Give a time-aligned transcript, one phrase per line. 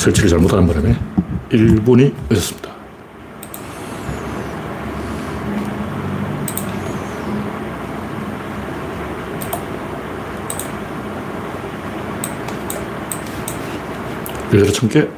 [0.00, 0.96] 설치를 잘못하는 바람에
[1.50, 2.70] 1분이 늦었습니다.
[14.72, 15.00] 천 개.
[15.02, 15.08] 네.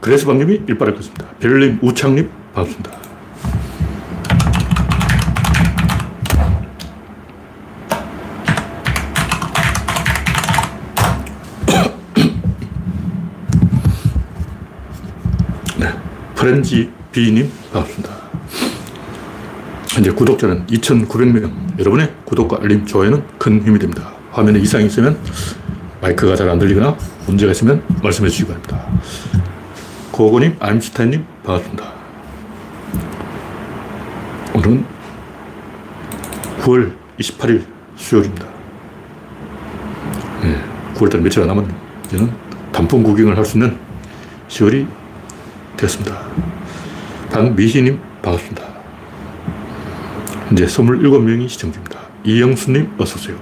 [0.00, 1.38] 그래서 방님이 일발을 껐습니다.
[1.38, 3.07] 별님, 우창님, 반갑습니다.
[16.48, 18.10] 프렌지 비님 반갑습니다.
[19.90, 21.78] 현재 구독자는 2,900명.
[21.78, 24.14] 여러분의 구독과 알림, 좋아요는 큰 힘이 됩니다.
[24.30, 25.18] 화면에 이상이 있으면
[26.00, 28.82] 마이크가 잘 안 들리거나 문제가 있으면 말씀해 주시기 바랍니다.
[30.10, 31.92] 고고님, 아임슈타인님 반갑습니다.
[34.54, 34.86] 오늘은
[36.62, 38.46] 9월 28일 수요일입니다.
[40.42, 41.76] 네, 9월달 며칠 안 남았네요.
[42.06, 42.32] 이제는
[42.72, 43.76] 단풍 구경을 할 수 있는
[44.48, 44.97] 10월이
[45.78, 46.18] 되었습니다.
[47.30, 48.62] 박미희님, 반갑습니다.
[50.48, 52.00] 현재 27명이 시청 중입니다.
[52.24, 53.36] 이영수님, 어서오세요.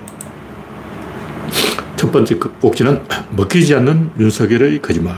[1.97, 5.15] 첫 번째 그 꼭지는 먹히지 않는 윤석열의 거짓말.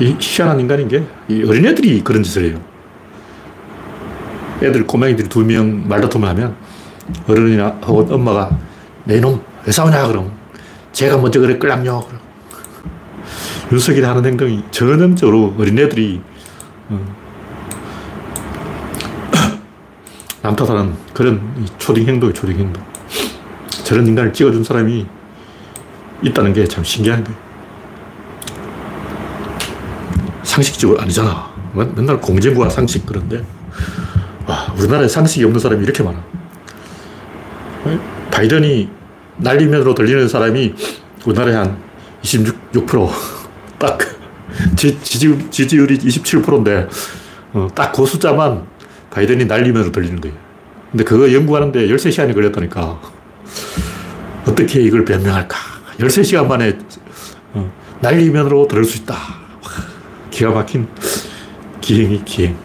[0.00, 2.60] 이 희한한 인간인 게, 이 어린애들이 그런 짓을 해요.
[4.62, 6.56] 애들, 꼬맹이들이 두 명 말다툼을 하면
[7.28, 8.58] 어른이나 혹은 엄마가
[9.04, 10.32] 내 놈, 왜 싸우냐, 그럼.
[10.92, 12.04] 제가 먼저 그래, 끌랑요.
[13.72, 16.20] 윤석열이 하는 행동이 전형적으로 어린애들이
[16.90, 17.14] 어,
[20.42, 22.82] 남 탓하는 그런 초딩 행동이 초딩 행동.
[23.84, 25.06] 저런 인간을 찍어준 사람이
[26.22, 27.38] 있다는 게 참 신기한 거예요.
[30.42, 31.52] 상식적으로 아니잖아.
[31.96, 33.44] 맨날 공정과 상식 그런데
[34.46, 36.22] 와, 우리나라에 상식이 없는 사람이 이렇게 많아.
[38.30, 38.88] 바이든이
[39.38, 40.74] 날리면으로 들리는 사람이
[41.26, 41.78] 우리나라에 한
[42.22, 43.33] 26%.
[43.84, 43.98] 딱
[44.76, 46.88] 지, 지지, 지지율이 27%인데
[47.52, 48.66] 어, 딱그 숫자만
[49.10, 50.36] 바이든이 날리면서 들리는 거예요.
[50.90, 53.00] 근데 그거 연구하는데 13시간이 걸렸다니까.
[54.46, 55.56] 어떻게 이걸 변명할까?
[55.98, 56.78] 13시간 만에
[57.52, 59.16] 어, 날리면으로 들을 수 있다.
[60.30, 60.88] 기가 막힌
[61.80, 62.56] 기행이 기행.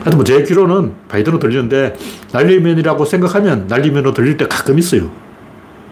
[0.00, 1.94] 하여튼 뭐 제 귀로는 바이든으로 들리는데
[2.32, 5.10] 날리면이라고 생각하면 날리면으로 들릴 때 가끔 있어요.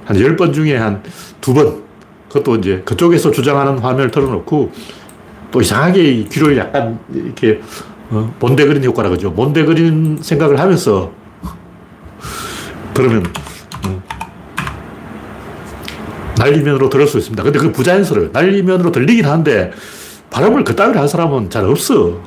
[0.05, 1.03] 한 10번 중에 한
[1.41, 1.88] 2번.
[2.29, 4.73] 그것도 이제 그쪽에서 주장하는 화면을 틀어놓고
[5.51, 7.61] 또 이상하게 귀를 약간 이렇게
[8.11, 9.31] 어, 몬데그린 효과라 그죠.
[9.31, 11.11] 몬데그린 생각을 하면서
[12.95, 13.25] 그러면
[13.87, 14.03] 어,
[16.39, 17.43] 날리면으로 들을 수 있습니다.
[17.43, 18.31] 근데 그 부자연스러워요.
[18.33, 19.73] 날리면으로 들리긴 하는데
[20.31, 22.21] 발음을 그따위로 한 사람은 잘 없어.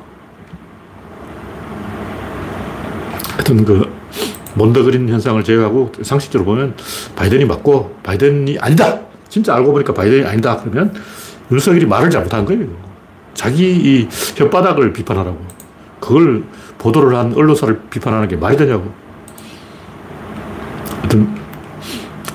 [3.32, 3.90] 하여튼 그
[4.54, 6.76] 몬데그린 현상을 제외하고 상식적으로 보면
[7.16, 9.00] 바이든이 맞고 바이든이 아니다.
[9.32, 10.58] 진짜 알고 보니까 바이든이 아니다.
[10.58, 10.92] 그러면
[11.50, 12.66] 윤석열이 말을 잘못한 거예요.
[13.32, 15.38] 자기 이 혓바닥을 비판하라고.
[16.00, 16.44] 그걸
[16.76, 18.92] 보도를 한 언론사를 비판하는 게 말이 되냐고.
[20.98, 21.34] 하여튼,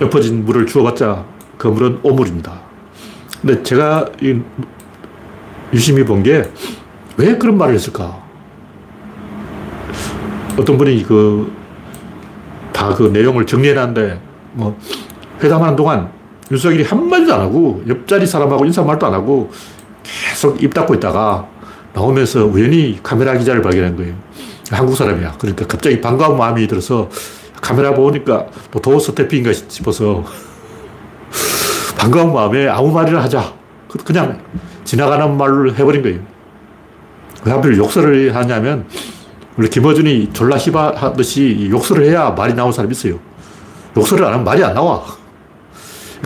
[0.01, 1.23] 엎어진 물을 주워봤자
[1.59, 2.51] 그 물은 오물입니다.
[3.41, 4.07] 근데 제가
[5.71, 6.49] 유심히 본 게
[7.17, 8.23] 왜 그런 말을 했을까?
[10.57, 11.51] 어떤 분이 그,
[12.73, 14.19] 다 그 내용을 정리해놨는데,
[14.53, 14.75] 뭐,
[15.43, 16.16] 회담하는 동안
[16.51, 19.51] 윤석열이 한마디도 안 하고, 옆자리 사람하고 인사말도 안 하고,
[20.03, 21.47] 계속 입 닫고 있다가,
[21.93, 24.13] 나오면서 우연히 카메라 기자를 발견한 거예요.
[24.71, 25.35] 한국 사람이야.
[25.39, 27.09] 그러니까 갑자기 반가운 마음이 들어서
[27.61, 30.23] 카메라 보니까 뭐 도어 스태핑인가 싶어서
[31.97, 33.53] 반가운 마음에 아무 말이나 하자.
[33.89, 34.39] 그, 그냥
[34.83, 36.19] 지나가는 말로 해버린 거예요.
[37.45, 38.85] 왜 하필 욕설을 하냐면
[39.57, 43.19] 원래 김어준이 졸라 시바 하듯이 욕설을 해야 말이 나온 사람이 있어요.
[43.95, 45.03] 욕설을 안 하면 말이 안 나와.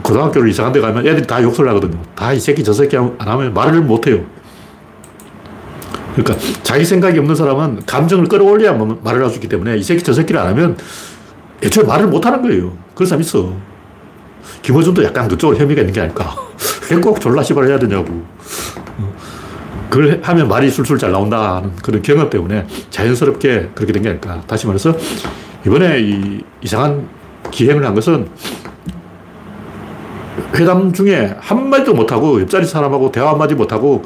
[0.03, 2.01] 고등학교를 이상한 데 가면 애들이 다 욕설을 하거든요.
[2.15, 4.23] 다 이 새끼 저 새끼 안 하면 말을 못 해요.
[6.15, 10.13] 그러니까 자기 생각이 없는 사람은 감정을 끌어올려야 말을 할 수 있기 때문에 이 새끼 저
[10.13, 10.77] 새끼를 안 하면
[11.63, 12.73] 애초에 말을 못 하는 거예요.
[12.95, 13.53] 그런 사람 있어.
[14.61, 16.35] 김어준도 약간 그쪽으로 혐의가 있는 게 아닐까.
[16.91, 18.23] 왜꼭 졸라 씨발 해야 되냐고.
[19.89, 24.41] 그걸 하면 말이 술술 잘 나온다는 그런 경험 때문에 자연스럽게 그렇게 된 게 아닐까.
[24.47, 24.95] 다시 말해서
[25.65, 27.07] 이번에 이 이상한
[27.51, 28.27] 기행을 한 것은
[30.55, 34.03] 회담 중에 한마디도 못하고 옆자리 사람하고 대화 한마디 못하고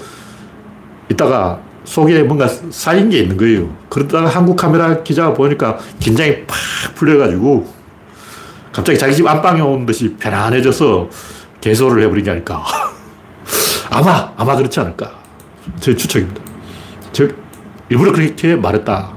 [1.10, 3.70] 있다가 속에 뭔가 쌓인 게 있는 거예요.
[3.90, 6.58] 그러다가 한국 카메라 기자가 보니까 긴장이 팍
[6.96, 7.68] 풀려가지고
[8.72, 11.10] 갑자기 자기 집 안방에 온 듯이 편안해져서
[11.62, 12.64] 개소를 해버린 게 아닐까.
[13.90, 15.12] 아마, 아마 그렇지 않을까.
[15.80, 16.42] 제 추측입니다.
[17.14, 17.38] 즉,
[17.90, 19.14] 일부러 그렇게 말했다.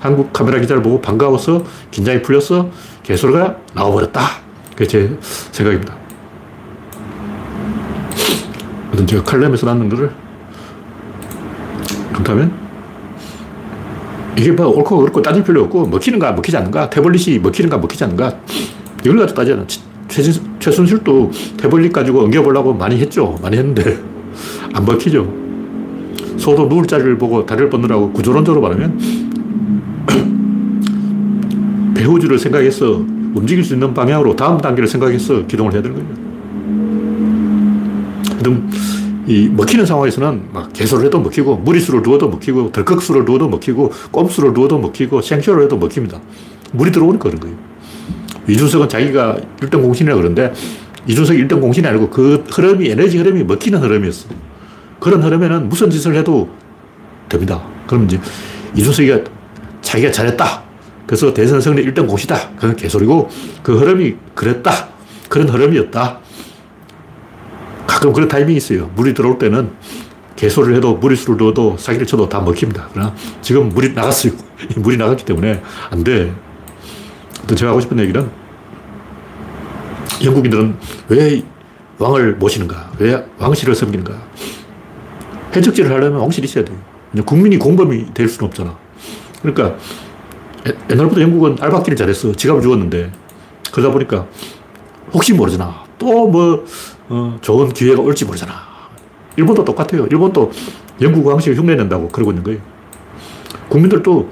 [0.00, 2.70] 한국 카메라 기자를 보고 반가워서 긴장이 풀려서
[3.02, 4.22] 개소리가 나와버렸다.
[4.70, 5.18] 그게 제
[5.52, 6.01] 생각입니다.
[8.92, 10.10] 어떤 제가 칼럼에서 낳는 거를
[12.12, 12.52] 그렇다면
[14.36, 18.38] 이게 뭐 옳고 그렇고 따질 필요 없고 먹히는가 먹히지 않는가 태블릿이 먹히는가 먹히지 않는가
[19.04, 19.66] 이걸 가지고 따지잖아.
[20.58, 23.38] 최순실도 태블릿 가지고 엉겨보려고 많이 했죠.
[23.42, 23.98] 많이 했는데
[24.72, 25.42] 안 먹히죠.
[26.36, 28.98] 소도 누울 자리를 보고 다리를 뻗느라고 구조론적으로 말하면
[31.94, 33.04] 배후지를 생각해서
[33.34, 36.21] 움직일 수 있는 방향으로 다음 단계를 생각해서 기동을 해야 되는 거예요.
[39.26, 44.78] 이 먹히는 상황에서는 막 개소를 해도 먹히고 무리수를 두어도 먹히고 덜컥수를 두어도 먹히고 꼼수를 두어도
[44.78, 46.20] 먹히고 생쇼를 해도 먹힙니다.
[46.72, 47.56] 물이 들어오니까 그런 거예요.
[48.48, 50.52] 이준석은 자기가 1등 공신이라 그러는데
[51.06, 54.28] 이준석이 1등 공신이 아니고 그 흐름이 에너지 흐름이 먹히는 흐름이었어.
[54.98, 56.48] 그런 흐름에는 무슨 짓을 해도
[57.28, 57.62] 됩니다.
[57.86, 58.20] 그럼 이제
[58.74, 59.20] 이준석이가
[59.82, 60.62] 자기가 잘했다.
[61.06, 62.50] 그래서 대선 승리 1등 공시다.
[62.56, 63.28] 그건 개소리고
[63.62, 64.88] 그 흐름이 그랬다.
[65.28, 66.20] 그런 흐름이었다.
[68.02, 68.90] 가끔 그런 타이밍이 있어요.
[68.96, 69.70] 물이 들어올 때는
[70.34, 72.88] 개소리를 해도 무리수를 넣어도 사기를 쳐도 다 먹힙니다.
[72.92, 74.32] 그러나 지금 물이 나갔어요.
[74.76, 76.34] 물이 나갔기 때문에 안 돼.
[77.54, 78.28] 제가 하고 싶은 얘기는
[80.24, 80.76] 영국인들은
[81.10, 81.44] 왜
[81.98, 82.90] 왕을 모시는가?
[82.98, 84.20] 왜 왕실을 섬기는가?
[85.54, 86.76] 해적질을 하려면 왕실이 있어야 돼요.
[87.24, 88.76] 국민이 공범이 될 수는 없잖아.
[89.42, 89.76] 그러니까
[90.90, 92.32] 옛날부터 영국은 알박기를 잘했어.
[92.32, 93.12] 지갑을 주었는데
[93.70, 94.26] 그러다 보니까
[95.12, 95.84] 혹시 모르잖아.
[95.98, 96.64] 또 뭐
[97.08, 98.52] 어, 좋은 기회가 올지 모르잖아.
[99.36, 100.06] 일본도 똑같아요.
[100.06, 100.50] 일본도
[101.00, 102.60] 영국 왕실을 흉내낸다고 그러고 있는 거예요.
[103.68, 104.30] 국민들도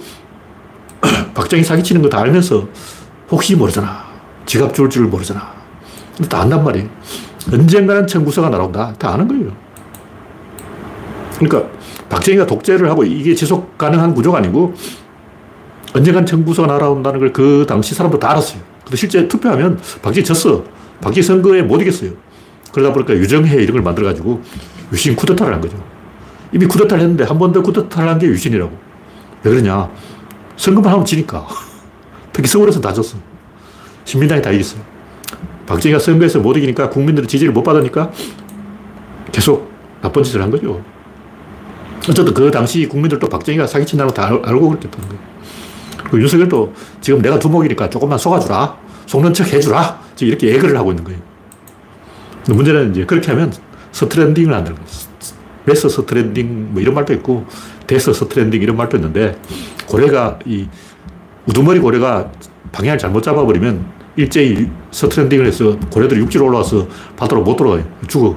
[1.34, 2.66] 박정희 사기치는 거 다 알면서
[3.30, 4.04] 혹시 모르잖아.
[4.46, 5.52] 지갑 줄 줄 모르잖아.
[6.16, 6.88] 근데 다 안단 말이에요.
[7.52, 8.92] 언젠가는 청구서가 날아온다.
[8.98, 9.52] 다 아는 거예요.
[11.38, 11.70] 그러니까
[12.10, 14.74] 박정희가 독재를 하고 이게 지속 가능한 구조가 아니고
[15.94, 18.60] 언젠간 청구서가 날아온다는 걸 그 당시 사람들 다 알았어요.
[18.84, 20.62] 근데 실제 투표하면 박정희 졌어.
[21.00, 22.10] 박정희 선거에 못 이겼어요.
[22.72, 24.40] 그러다 보니까 유정회 이런 걸 만들어가지고
[24.92, 25.76] 유신 쿠데타를 한 거죠.
[26.52, 28.70] 이미 쿠데타를 했는데 한 번 더 쿠데타를 한 게 유신이라고.
[29.44, 29.90] 왜 그러냐.
[30.56, 31.46] 선거만 하면 지니까.
[32.32, 33.16] 특히 서울에서 다 졌어.
[34.04, 34.80] 신민당이 다 이겼어요.
[35.66, 38.10] 박정희가 선거에서 못 이기니까 국민들의 지지를 못 받으니까
[39.32, 39.70] 계속
[40.02, 40.82] 나쁜 짓을 한 거죠.
[42.08, 45.30] 어쨌든 그 당시 국민들도 박정희가 사기친다는 다 알고 그랬던 거예요.
[46.10, 48.76] 그 윤석열도 지금 내가 두목이니까 조금만 속아주라.
[49.06, 50.00] 속는 척 해주라.
[50.16, 51.20] 지금 이렇게 애걸을 하고 있는 거예요.
[52.54, 53.52] 문제는 이제 그렇게 하면
[53.92, 54.90] stranding을 한다는 거예요.
[55.66, 57.44] 레서 stranding 뭐 이런 말도 있고
[57.86, 59.36] death stranding 이런 말도 있는데
[59.86, 60.66] 고래가 이
[61.46, 62.30] 우두머리 고래가
[62.72, 63.84] 방향을 잘못 잡아버리면
[64.16, 66.86] 일제히 stranding을 해서 고래들이 육지로 올라와서
[67.16, 67.84] 바다로 못 들어가요.
[68.06, 68.36] 죽어.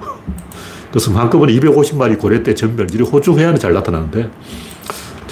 [0.92, 4.30] 그래서 한꺼번에 250마리 고래 때 전멸, 이 호주 해안에 잘 나타나는데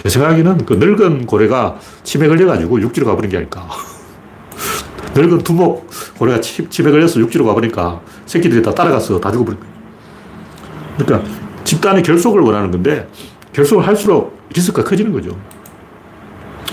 [0.02, 3.68] 제 생각에는 그 늙은 고래가 치매 걸려가지고 육지로 가버린 게 아닐까.
[5.16, 9.74] 늙은 두목 고래가 집에 걸려서 육지로 가보니까 새끼들이 다 따라가서 다 죽어버린 거예요.
[10.98, 11.30] 그러니까
[11.64, 13.08] 집단의 결속을 원하는 건데
[13.54, 15.38] 결속을 할수록 리스크가 커지는 거죠.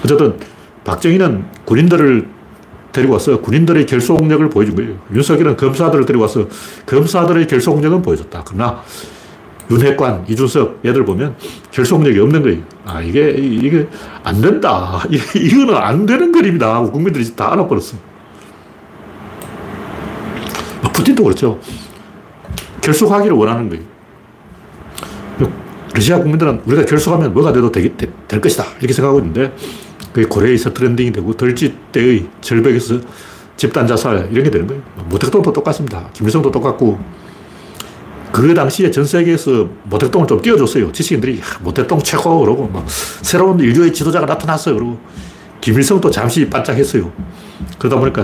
[0.04, 0.38] 어쨌든
[0.84, 2.28] 박정희는 군인들을
[2.92, 4.94] 데리고 와서 군인들의 결속력을 보여준 거예요.
[5.12, 6.46] 윤석열은 검사들을 데리고 와서
[6.86, 8.44] 검사들의 결속력은 보여줬다.
[8.46, 8.82] 그러나
[9.70, 11.36] 윤핵관, 이준석 얘들 보면
[11.70, 12.62] 결속력이 없는 거예요.
[12.86, 13.86] 아, 이게, 이게
[14.24, 15.02] 안 된다.
[15.36, 16.80] 이거는 안 되는 그림이다.
[16.84, 17.98] 국민들이 다 알아버렸어.
[20.98, 21.60] 푸틴도 그렇죠.
[22.80, 23.84] 결속하기를 원하는 거예요.
[25.94, 28.64] 러시아 국민들은 우리가 결속하면 뭐가 돼도 되, 되, 될 것이다.
[28.78, 29.54] 이렇게 생각하고 있는데
[30.12, 33.00] 그게 고래에서 트렌딩이 되고 덜지 때의 절벽에서
[33.56, 34.82] 집단 자살 이런 게 되는 거예요.
[35.08, 36.08] 모택동도 똑같습니다.
[36.12, 36.98] 김일성도 똑같고
[38.32, 40.92] 그 당시에 전 세계에서 모택동을 좀 띄워줬어요.
[40.92, 44.74] 지식인들이 모택동 최고 그러고 막 새로운 인류의 지도자가 나타났어요.
[44.74, 44.98] 그러고
[45.60, 47.10] 김일성도 잠시 반짝했어요.
[47.78, 48.22] 그러다 보니까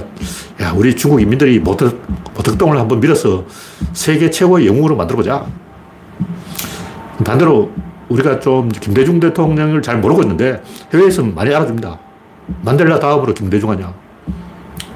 [0.60, 1.96] 야 우리 중국 인민들이 모택,
[2.34, 3.44] 모택동을 한번 밀어서
[3.92, 5.46] 세계 최고의 영웅으로 만들어보자.
[7.24, 7.70] 반대로
[8.08, 10.62] 우리가 좀 김대중 대통령을 잘 모르고 있는데
[10.92, 11.98] 해외에서는 많이 알아줍니다.
[12.62, 13.92] 만델라 다음으로 김대중 아니야.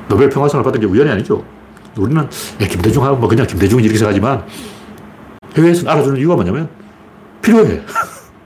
[0.08, 1.44] 노벨 평화상을 받은 게 우연이 아니죠.
[1.96, 4.44] 우리는 야, 김대중 하면 뭐 그냥 김대중이 이렇게 생각하지만
[5.56, 6.68] 해외에서는 알아주는 이유가 뭐냐면
[7.42, 7.82] 필요해.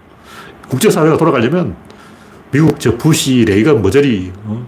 [0.69, 1.77] 국제사회가 돌아가려면
[2.53, 4.67] 미국 저 부시, 레이건 머저리, 어?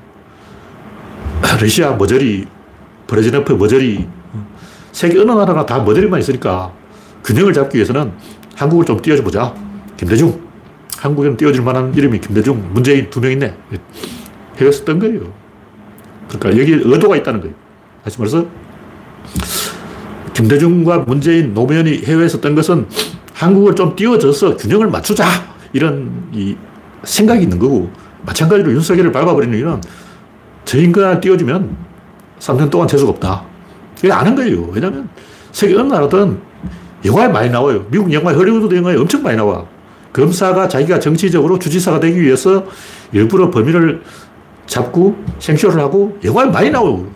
[1.60, 2.46] 러시아 머저리,
[3.06, 4.46] 브레즈네프 머저리, 어?
[4.92, 6.72] 세계 어느 나라나 다 머저리만 있으니까
[7.24, 8.12] 균형을 잡기 위해서는
[8.56, 9.54] 한국을 좀 띄워줘보자.
[9.96, 10.42] 김대중.
[10.98, 13.54] 한국에는 띄워줄 만한 이름이 김대중, 문재인 두 명 있네.
[14.56, 15.20] 해외에서 뜬 거예요.
[16.28, 17.54] 그러니까 여기 의도가 있다는 거예요.
[18.02, 18.46] 다시 말해서
[20.32, 22.86] 김대중과 문재인, 노무현이 해외에서 뜬 것은
[23.34, 25.26] 한국을 좀 띄워줘서 균형을 맞추자.
[25.72, 26.56] 이런 이
[27.04, 27.90] 생각이 있는 거고
[28.26, 29.80] 마찬가지로 윤석열을 밟아버리는 이유는
[30.64, 31.76] 저 인간을 띄워주면
[32.40, 33.44] 3년 동안 재수가 없다.
[33.98, 34.68] 이게 아는 거예요.
[34.72, 35.08] 왜냐면
[35.52, 36.38] 세계 어느 나라든
[37.04, 37.84] 영화에 많이 나와요.
[37.90, 39.64] 미국 영화, 허리우드 영화에 엄청 많이 나와.
[40.12, 42.64] 검사가 자기가 정치적으로 주지사가 되기 위해서
[43.12, 44.02] 일부러 범인을
[44.66, 47.06] 잡고 생쇼를 하고 영화에 많이 나와요.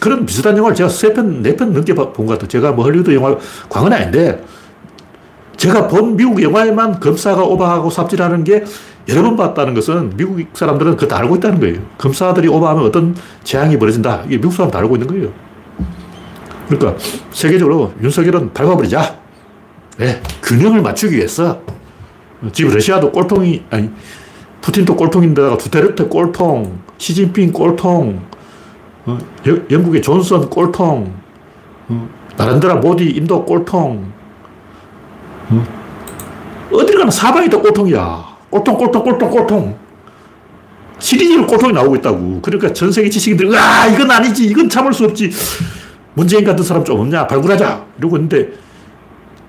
[0.00, 2.48] 그런 비슷한 영화를 제가 세 편, 네 편 넘게 본 것 같아요.
[2.48, 3.36] 제가 뭐 헐리우드 영화
[3.68, 4.42] 광은 아닌데
[5.56, 8.64] 제가 본 미국 영화에만 검사가 오버하고 삽질하는 게
[9.08, 11.80] 여러 번 봤다는 것은 미국 사람들은 그거 다 알고 있다는 거예요.
[11.98, 14.22] 검사들이 오버하면 어떤 재앙이 벌어진다.
[14.26, 15.32] 이게 미국 사람 다 알고 있는 거예요.
[16.68, 16.96] 그러니까
[17.30, 19.18] 세계적으로 윤석열은 밟아버리자.
[19.98, 20.20] 왜?
[20.42, 21.60] 균형을 맞추기 위해서
[22.52, 23.90] 지금 러시아도 꼴통이, 아니,
[24.60, 28.20] 푸틴도 꼴통인데다가 두테르테 꼴통, 시진핑 꼴통,
[29.06, 29.18] 어,
[29.70, 31.14] 영국의 존슨 꼴통,
[31.88, 34.13] 어, 나란드라 모디 인도 꼴통,
[35.50, 35.64] 어,
[36.72, 38.34] 어딜 가나 사방이 다 꼴통이야.
[38.50, 39.78] 꼴통, 꼴통, 꼴통, 꼴통.
[40.98, 42.40] 시리즈로 꼴통이 나오고 있다고.
[42.40, 44.46] 그러니까 전 세계 지식인들, 아, 이건 아니지.
[44.46, 45.30] 이건 참을 수 없지.
[46.14, 47.26] 문재인 같은 사람 좀 없냐?
[47.26, 47.84] 발굴하자.
[47.98, 48.52] 이러고 있는데,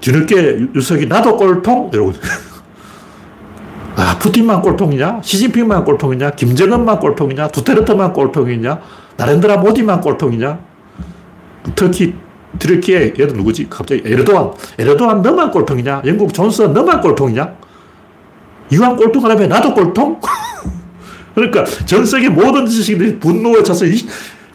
[0.01, 1.91] 뒤늦게 유석이 나도 꼴통?
[1.93, 2.13] 이러고.
[3.95, 5.21] 아, 푸틴만 꼴통이냐?
[5.23, 6.31] 시진핑만 꼴통이냐?
[6.31, 7.47] 김정은만 꼴통이냐?
[7.49, 8.81] 두테르트만 꼴통이냐?
[9.15, 10.59] 나렌드라 모디만 꼴통이냐?
[11.75, 12.13] 특히
[12.59, 13.67] 드르키에 얘도 누구지?
[13.69, 14.51] 갑자기 에르도안.
[14.77, 16.03] 에르도안 너만 꼴통이냐?
[16.05, 17.55] 영국 존슨 너만 꼴통이냐?
[18.71, 20.19] 이왕 꼴통하려면 나도 꼴통?
[21.35, 23.85] 그러니까 전 세계 모든 지식인들이 분노에 차서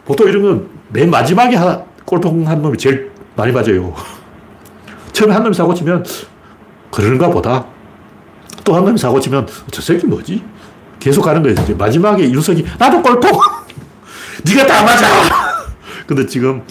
[0.05, 3.93] 보통 이런 건 맨 마지막에 하나 꼴통한 놈이 제일 많이 맞아요.
[5.13, 6.05] 처음에 한 놈이 사고 치면
[6.91, 7.65] 그런가 보다.
[8.63, 10.43] 또 한 놈이 사고 치면 저 새끼 뭐지?
[10.99, 11.55] 계속 가는 거예요.
[11.61, 13.31] 이제 마지막에 윤석이 나도 꼴통!
[14.45, 15.07] 네가 다 맞아!
[16.05, 16.61] 근데 지금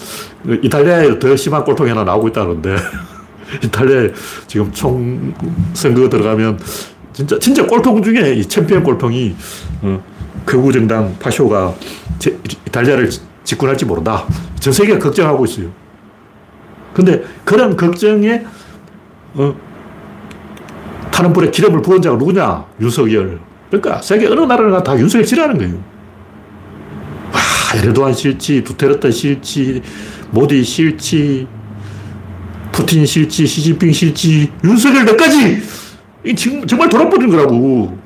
[0.45, 2.75] 이탈리아에 더 심한 꼴통이 하나 나오고 있다는데
[3.63, 4.11] 이탈리아에
[4.47, 5.33] 지금 총
[5.73, 6.59] 선거 들어가면
[7.13, 9.35] 진짜 진짜 꼴통 중에 이 챔피언 꼴통이
[9.81, 10.03] 어,
[10.45, 11.75] 극우 정당 파쇼가
[12.19, 13.09] 제, 이탈리아를
[13.43, 14.25] 집권할지 모른다.
[14.59, 15.69] 전 세계가 걱정하고 있어요.
[16.93, 18.43] 근데 그런 걱정에
[19.33, 19.55] 어,
[21.11, 22.65] 타는 불에 기름을 부은 자가 누구냐?
[22.79, 23.39] 윤석열.
[23.69, 25.75] 그러니까 세계 어느 나라나 다 윤석열 싫어하는 거예요.
[27.33, 29.81] 와, 에르도안 싫지, 두테르테 싫지,
[30.31, 31.47] 모디 싫지,
[32.71, 35.61] 푸틴 싫지, 시진핑 싫지, 윤석열 몇까지
[36.25, 37.97] 이 지금 정말 돌아버린 거라고.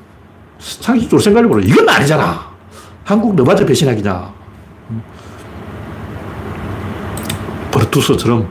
[0.58, 1.62] 상식적으로 생각해보라.
[1.64, 2.50] 이건 아니잖아.
[3.04, 4.34] 한국 너마저 배신하기냐.
[7.70, 8.48] 버르투스처럼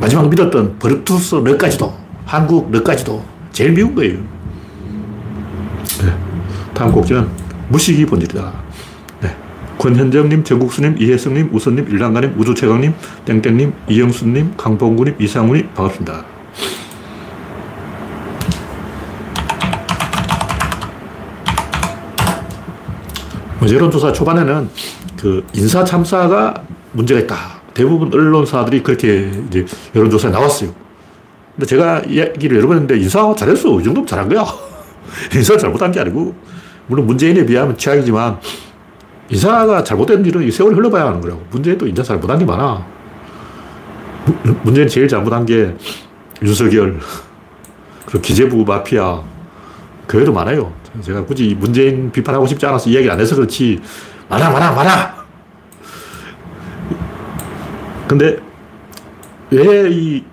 [0.00, 4.18] 마지막 믿었던 버르투스 너까지도 한국 너까지도 제일 미운 거예요.
[6.02, 6.12] 네.
[6.74, 7.28] 다음 곡지는
[7.68, 8.65] 무식이 본질이다.
[9.76, 9.78] 네.
[9.78, 16.24] 권현정님, 정국수님, 이혜성님, 우선님, 일랑가님, 우주최강님, 땡땡님, 이영수님, 강봉구님, 이상훈님 반갑습니다.
[23.58, 24.68] 뭐 여론조사 초반에는
[25.18, 26.54] 그 인사 참사가
[26.92, 27.36] 문제가 있다.
[27.74, 30.72] 대부분 언론사들이 그렇게 이제 여론조사에 나왔어요.
[31.54, 33.80] 근데 제가 이야기를 여러 번 했는데 인사 잘했어.
[33.80, 34.44] 이 정도면 잘한 거야.
[35.34, 36.34] 인사 잘못한 게 아니고,
[36.86, 38.38] 물론 문재인에 비하면 최악이지만,
[39.28, 41.44] 인사가 잘못된 일은 세월이 흘러봐야 하는 거라고.
[41.50, 42.86] 문재인도 인사 잘못한 게 많아.
[44.62, 45.74] 문재인 제일 잘못한 게
[46.42, 46.98] 윤석열,
[48.06, 49.22] 그리고 기재부 마피아,
[50.06, 50.72] 그 외에도 많아요.
[51.00, 53.80] 제가 굳이 문재인 비판하고 싶지 않아서 이야기 안 해서 그렇지,
[54.28, 55.16] 많아, 많아, 많아!
[58.08, 58.38] 근데
[59.50, 60.24] 왜 이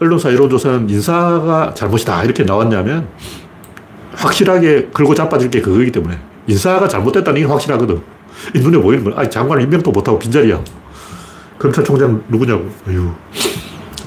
[0.00, 3.08] 언론사 여론조사는 인사가 잘못이다 이렇게 나왔냐면
[4.14, 8.00] 확실하게 걸고 자빠질 게 그거기 때문에 인사가 잘못됐다는 게 확실하거든.
[8.54, 9.14] 이 눈에 보이는 거야.
[9.18, 10.62] 아니, 장관 임명도 못하고 빈자리야.
[11.58, 12.68] 검찰총장 누구냐고.
[12.88, 13.12] 어휴.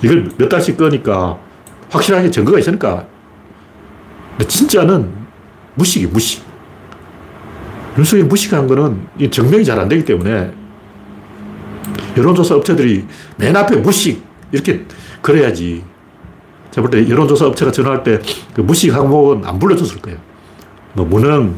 [0.03, 1.38] 이걸 몇 달씩 끄니까
[1.89, 3.05] 확실하게 증거가 있으니까.
[4.47, 5.11] 진짜는
[5.75, 6.43] 무식이 무식.
[7.97, 10.51] 윤석이 무식한 거는 증명이 잘 안 되기 때문에
[12.17, 13.05] 여론조사 업체들이
[13.38, 14.85] 맨 앞에 무식 이렇게
[15.21, 15.83] 그래야지.
[16.71, 18.19] 제가 볼 때 여론조사 업체가 전화할 때
[18.53, 20.17] 그 무식 항목은 안 불러줬을 거예요.
[20.93, 21.55] 뭐 무능,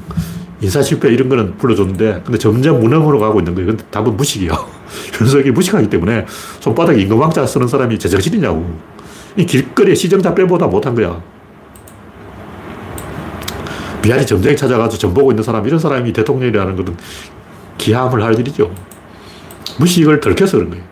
[0.64, 3.68] 인사실패 이런 거는 불러줬는데 근데 점점 무능으로 가고 있는 거예요.
[3.68, 4.52] 근데 답은 무식이에요.
[5.22, 6.26] 윤석이 무식하기 때문에
[6.60, 8.66] 손바닥에 임금왕자 쓰는 사람이 제정신이냐고.
[9.36, 11.22] 이 길거리에 시정잡배보다 못한 거야.
[14.04, 16.98] 미안이 점쟁이 찾아가서 점 보고 있는 사람, 이런 사람이 대통령이라는 것은
[17.78, 18.74] 기함을 할 일이죠.
[19.80, 20.84] 무식을 덜켜서 그런 거예요.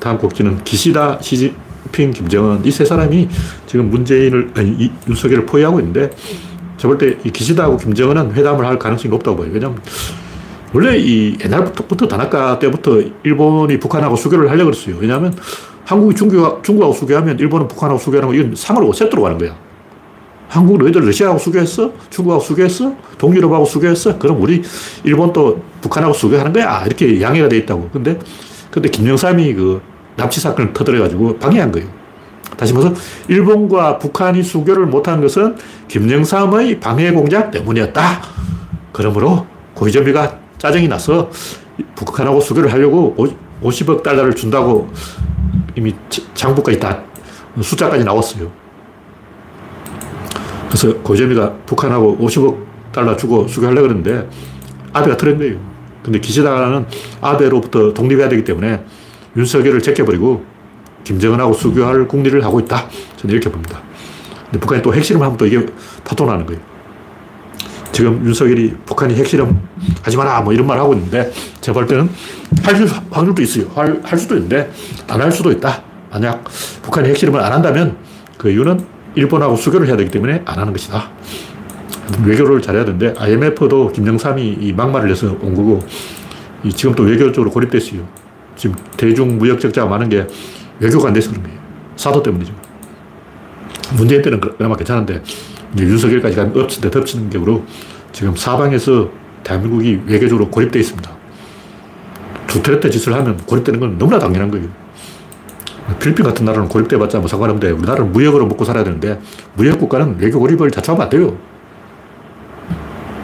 [0.00, 1.54] 다음 곡지는 기시다, 시진,
[1.92, 3.28] 핑, 김정은 이 세 사람이
[3.66, 6.10] 지금 문재인을 아니 윤석열을 포위하고 있는데
[6.78, 9.50] 제가 볼때 이 기시다하고 김정은은 회담을 할 가능성이 높다고 봐요.
[9.52, 9.80] 왜냐하면
[10.72, 14.96] 원래 이 옛날부터 다나카 때부터 일본이 북한하고 수교를 하려고 그랬어요.
[14.98, 15.34] 왜냐하면
[15.84, 19.56] 한국이 중국, 중국하고 수교하면 일본은 북한하고 수교하는 거 이건 상으로 세트로 가는 거야.
[20.48, 21.92] 한국 너희들 러시아하고 수교했어?
[22.10, 22.94] 중국하고 수교했어?
[23.18, 24.18] 동유럽하고 수교했어?
[24.18, 24.62] 그럼 우리
[25.04, 26.84] 일본도 북한하고 수교하는 거야.
[26.86, 27.90] 이렇게 양해가 돼 있다고.
[27.92, 28.18] 근데,
[28.70, 29.80] 근데 김영삼이 그
[30.16, 31.97] 납치 사건을 터뜨려가지고 방해한 거예요.
[32.56, 32.94] 다시 말해서
[33.28, 35.56] 일본과 북한이 수교를 못한 것은
[35.88, 38.22] 김영삼의 방해 공작 때문이었다.
[38.92, 41.30] 그러므로 고이점이가 짜증이 나서
[41.94, 43.14] 북한하고 수교를 하려고
[43.62, 44.90] 50억 달러를 준다고
[45.76, 45.94] 이미
[46.34, 47.02] 장부까지 다
[47.60, 48.50] 숫자까지 나왔어요.
[50.68, 52.58] 그래서 고재미가 북한하고 50억
[52.92, 54.28] 달러 주고 수교하려고 그러는데
[54.92, 55.58] 아베가 틀은 거예요.
[56.02, 56.86] 근데 기시다는
[57.20, 58.84] 아베로부터 독립해야 되기 때문에
[59.36, 60.44] 윤석열을 제껴버리고
[61.08, 62.86] 김정은하고 수교할 국리를 하고 있다.
[63.16, 63.80] 저는 이렇게 봅니다.
[64.44, 65.64] 근데 북한이 또 핵실험 하면 또 이게
[66.04, 66.60] 파토나는 거예요.
[67.92, 69.58] 지금 윤석열이 북한이 핵실험
[70.02, 72.10] 하지 마라 뭐 이런 말 하고 있는데 제가 볼 때는
[72.62, 72.74] 할
[73.10, 73.66] 확률도 있어요.
[73.74, 74.70] 할, 할 수도 있는데
[75.08, 75.82] 안 할 수도 있다.
[76.10, 76.44] 만약
[76.82, 77.96] 북한이 핵실험을 안 한다면
[78.36, 78.84] 그 이유는
[79.14, 81.10] 일본하고 수교를 해야 되기 때문에 안 하는 것이다.
[82.24, 85.80] 외교를 잘해야 되는데 IMF도 김정삼이 이 막말을 내서 온 거고
[86.74, 88.06] 지금 또 외교적으로 고립됐어요.
[88.56, 90.26] 지금 대중 무역 적자가 많은 게
[90.80, 91.58] 외교가 안 돼서 그런 거예요.
[91.96, 92.52] 사도 때문이죠.
[93.96, 95.22] 문재인 때는 그나마 괜찮은데
[95.76, 97.64] 윤석열까지 가면 엎친 데 덮치는 격으로
[98.12, 99.08] 지금 사방에서
[99.44, 101.10] 대한민국이 외교적으로 고립되어 있습니다.
[102.46, 104.68] 두테르테 짓을 하면 고립되는 건 너무나 당연한 거예요.
[105.98, 109.18] 필리핀 같은 나라는 고립돼봤자 뭐 상관없는데 우리나라는 무역으로 먹고 살아야 되는데
[109.54, 111.36] 무역 국가는 외교 고립을 자초하면 안 돼요.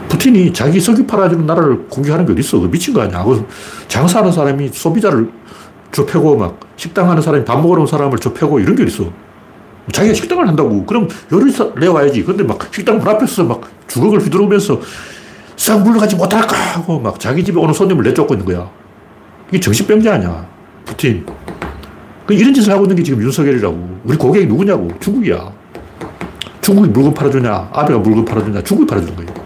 [0.08, 2.60] 푸틴이 자기 석유 팔아주는 나라를 공격하는 게 어딨어.
[2.68, 3.22] 미친 거 아니야.
[3.22, 3.46] 그
[3.88, 5.30] 장사하는 사람이 소비자를
[5.94, 9.10] 좁혀고 막 식당 하는 사람이 밥 먹으러 온 사람을 좁혀고 이런 게 어딨어.
[9.92, 10.84] 자기가 식당을 한다고.
[10.84, 12.24] 그럼 요리 내와야지.
[12.24, 14.80] 근데 막 식당 문 앞에서 막 주걱을 휘두르면서
[15.56, 18.68] 싹 물러가지 못할까 하고 막 자기 집에 오는 손님을 내쫓고 있는 거야.
[19.48, 20.46] 이게 정신병자 아니야.
[20.84, 21.24] 푸틴.
[22.26, 24.00] 그 이런 짓을 하고 있는 게 지금 윤석열이라고.
[24.04, 24.88] 우리 고객이 누구냐고.
[24.98, 25.52] 중국이야.
[26.60, 27.70] 중국이 물건 팔아주냐.
[27.72, 28.62] 아베가 물건 팔아주냐.
[28.62, 29.44] 중국이 팔아주는 거예요.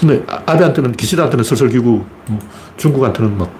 [0.00, 2.38] 근데 아, 아베한테는, 기시다한테는 설설 끼고, 뭐
[2.76, 3.50] 중국한테는 막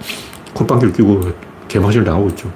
[0.57, 1.21] 콧방귀를 끼고
[1.69, 2.51] 개망신을 당하고 있죠.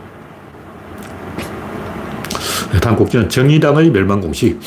[2.73, 4.59] 네, 다음 곡지는 정의당의 멸망 공식.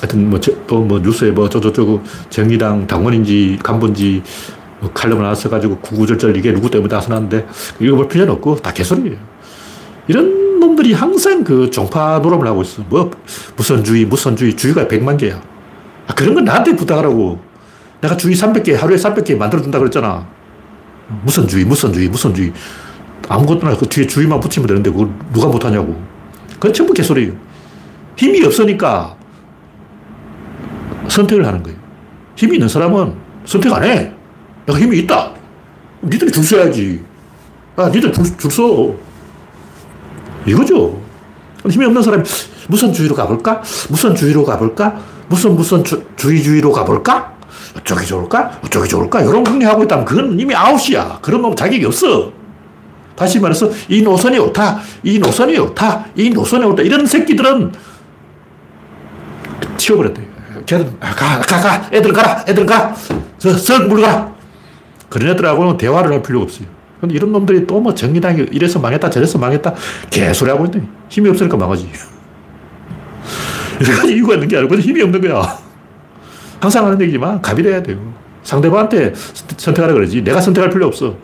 [0.00, 4.22] 하여튼 뭐, 또 뭐 뉴스에 뭐 저저저고 정의당 당원인지 간부인지
[4.80, 7.46] 뭐 칼럼을 하나 써가지고 구구절절 이게 누구 때문에 나서났는데
[7.80, 9.16] 읽어볼 필요는 없고 다 개소리예요.
[10.08, 12.82] 이런 놈들이 항상 그 종파 노름을 하고 있어.
[12.88, 13.10] 뭐
[13.56, 15.40] 무선주의, 무선주의, 주의가 100만 개야.
[16.06, 17.38] 아, 그런 건 나한테 부탁하라고.
[18.00, 20.26] 내가 주의 300개, 하루에 300개 만들어준다 그랬잖아.
[21.08, 22.52] 무선주의, 무선주의, 무선주의.
[23.28, 26.00] 아무것도 나 그 뒤에 주의만 붙이면 되는데 그걸 누가 못하냐고.
[26.54, 27.32] 그건 전부 개소리예요.
[28.16, 29.16] 힘이 없으니까
[31.08, 31.78] 선택을 하는 거예요.
[32.36, 33.14] 힘이 있는 사람은
[33.44, 34.12] 선택 안 해.
[34.66, 35.32] 내가 힘이 있다.
[36.02, 37.02] 니들이 줄 서야지.
[37.76, 38.94] 아, 니들 줄, 줄 서.
[40.46, 41.00] 이거죠.
[41.68, 42.22] 힘이 없는 사람이
[42.68, 43.62] 무슨 주의로 가볼까?
[43.88, 45.00] 무슨 주의로 가볼까?
[45.28, 47.33] 무슨 무슨 주, 주의 주의로 가볼까?
[47.76, 48.60] 어쪽이 좋을까?
[48.64, 49.20] 어쪽이 좋을까?
[49.22, 51.18] 이런 궁리하고 있다면 그건 이미 아웃이야.
[51.22, 52.32] 그런 놈 자격이 없어.
[53.16, 54.80] 다시 말해서 이 노선이 옳다.
[55.02, 56.06] 이 노선이 옳다.
[56.16, 56.82] 이 노선이 옳다.
[56.82, 57.72] 이런 새끼들은
[59.76, 60.22] 치워버렸대.
[60.66, 61.88] 걔는 아, 가, 가, 가.
[61.92, 62.44] 애들 가라.
[62.48, 62.94] 애들 가.
[63.38, 64.32] 저, 썩 물가라.
[65.08, 66.66] 그런 애들하고는 대화를 할 필요가 없어요.
[67.00, 69.74] 근데 이런 놈들이 또 뭐 정의당이 이래서 망했다, 저래서 망했다,
[70.10, 70.82] 개소리 하고 있네.
[71.10, 71.90] 힘이 없으니까 망하지.
[73.86, 75.58] 여러 이유가 있는 게 아니고 힘이 없는 거야.
[76.64, 77.98] 항상 하는 얘기지만 갑일해야 돼요.
[78.42, 79.12] 상대방한테
[79.58, 80.24] 선택하라 그러지.
[80.24, 81.14] 내가 선택할 필요 없어.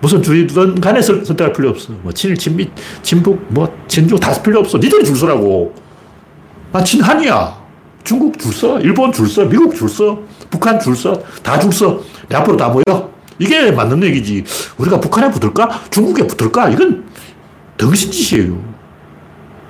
[0.00, 1.92] 무슨 주의든 간에 선택할 필요 없어.
[2.02, 2.70] 뭐 친일, 친미,
[3.02, 4.78] 친북, 뭐 친중 다 필요 없어.
[4.78, 5.74] 니들이 줄 서라고.
[6.72, 7.58] 난 친한이야.
[8.04, 12.00] 중국 줄 서, 일본 줄 서, 미국 줄 서, 북한 줄 서, 다 줄 서.
[12.28, 13.10] 내 앞으로 다 모여.
[13.40, 14.44] 이게 맞는 얘기지.
[14.78, 15.68] 우리가 북한에 붙을까?
[15.90, 16.70] 중국에 붙을까?
[16.70, 17.04] 이건
[17.76, 18.56] 덩신 짓이에요.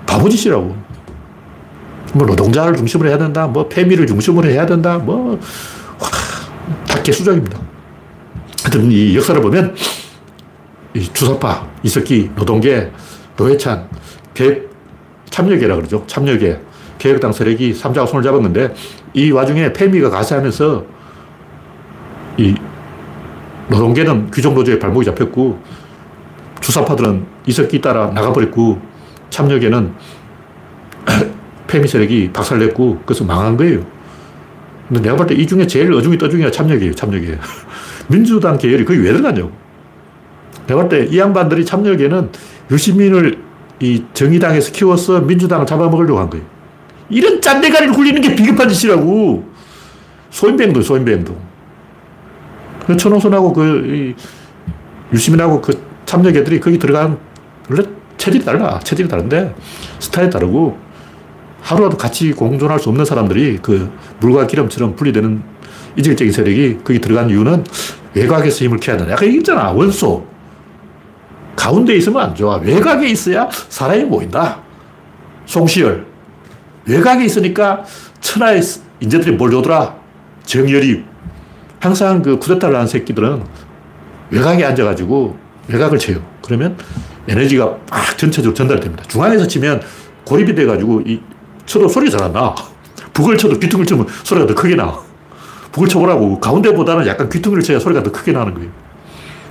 [0.07, 0.77] 바보 짓이라고.
[2.15, 3.47] 뭐 노동자를 중심으로 해야 된다.
[3.47, 4.99] 뭐 패미를 중심으로 해야 된다.
[4.99, 5.39] 뭐,
[5.99, 6.09] 와,
[6.87, 7.59] 다 개수작입니다.
[8.63, 9.75] 하여튼 이 역사를 보면
[10.95, 12.91] 이 주사파, 이석기, 노동계,
[13.37, 13.89] 노회찬,
[14.35, 14.71] 개혁,
[15.31, 16.05] 참여계라 그러죠.
[16.07, 16.61] 참여계.
[16.99, 18.75] 개혁당 세력이 삼자가 손을 잡았는데
[19.15, 20.85] 이 와중에 패미가 가세하면서
[22.37, 22.55] 이
[23.69, 25.59] 노동계는 귀족노조에 발목이 잡혔고
[26.61, 28.79] 주사파들은 이석기 따라 나가버렸고
[29.31, 29.95] 참여계는
[31.71, 33.87] 페미 세력이 박살냈고 그래서 망한 거예요.
[34.89, 36.95] 근데 내가 볼 때 이 중에 제일 어중이 떠중이가 참여계예요.
[36.95, 37.39] 참여계.
[38.09, 39.53] 민주당 계열이 거기 왜 들어가냐고.
[40.67, 42.31] 내가 볼 때 이 양반들이 참여계는
[42.73, 43.39] 유시민을
[43.81, 46.45] 이 정의당에서 키워서 민주당을 잡아먹으려고 한 거예요.
[47.09, 49.49] 이런 짠대가리를 굴리는 게 비겁한 짓이라고.
[50.31, 51.37] 소인배도 소인배도.
[52.87, 54.15] 그 천호선하고 그,
[55.13, 57.19] 유시민하고 그 참여계들이 거기 들어간,
[57.69, 57.83] 원래
[58.17, 58.79] 체질이 달라.
[58.81, 59.55] 체질이 다른데,
[59.99, 60.77] 스타일이 다르고,
[61.61, 65.43] 하루라도 같이 공존할 수 없는 사람들이 그 물과 기름처럼 분리되는
[65.97, 67.65] 이질적인 세력이 거기 들어간 이유는
[68.15, 69.15] 외곽에서 힘을 키워야 된다.
[69.15, 69.73] 아까 얘기했잖아.
[69.73, 70.27] 원소.
[71.57, 72.57] 가운데 있으면 안 좋아.
[72.57, 74.61] 외곽에 있어야 사람이 모인다.
[75.47, 76.07] 송시열.
[76.87, 77.85] 외곽에 있으니까
[78.21, 78.63] 천하의
[79.01, 79.95] 인재들이 몰려오더라.
[80.45, 81.05] 정열이.
[81.81, 83.43] 항상 그 쿠데타를 한 새끼들은
[84.31, 85.37] 외곽에 앉아가지고
[85.69, 86.23] 외곽을 쳐요.
[86.43, 86.77] 그러면
[87.29, 89.05] 에너지가 막 전체적으로 전달됩니다.
[89.05, 89.83] 중앙에서 치면
[90.25, 91.21] 고립이 돼가지고 이
[91.71, 92.53] 쳐도 소리가 잘 안 나.
[93.13, 94.93] 북을 쳐도 귀퉁이를 치면 소리가 더 크게 나.
[95.71, 96.41] 북을 쳐보라고.
[96.41, 98.69] 가운데보다는 약간 귀퉁이를 쳐야 소리가 더 크게 나는 거예요.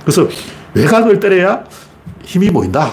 [0.02, 0.28] 그래서
[0.74, 1.64] 외곽을 때려야
[2.22, 2.90] 힘이 모인다.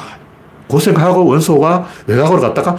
[0.67, 2.75] 고생하고 원소가 외곽으로 갔다가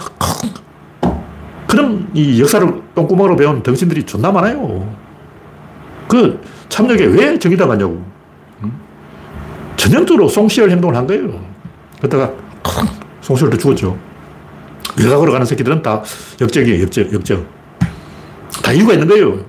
[1.67, 4.91] 그런 이 역사를 똥구멍으로 배운 덩신들이 존나 많아요.
[6.07, 8.03] 그 참여에 왜 정의당 하냐고.
[9.77, 11.39] 전형적으로 송시열 행동을 한 거예요.
[11.99, 12.31] 그러다가
[13.21, 14.08] 송시열도 죽었죠.
[14.97, 16.03] 외곽으로 가는 새끼들은 다
[16.41, 17.45] 역적이에요, 역적, 역적.
[18.63, 19.45] 다 이유가 있는 거예요.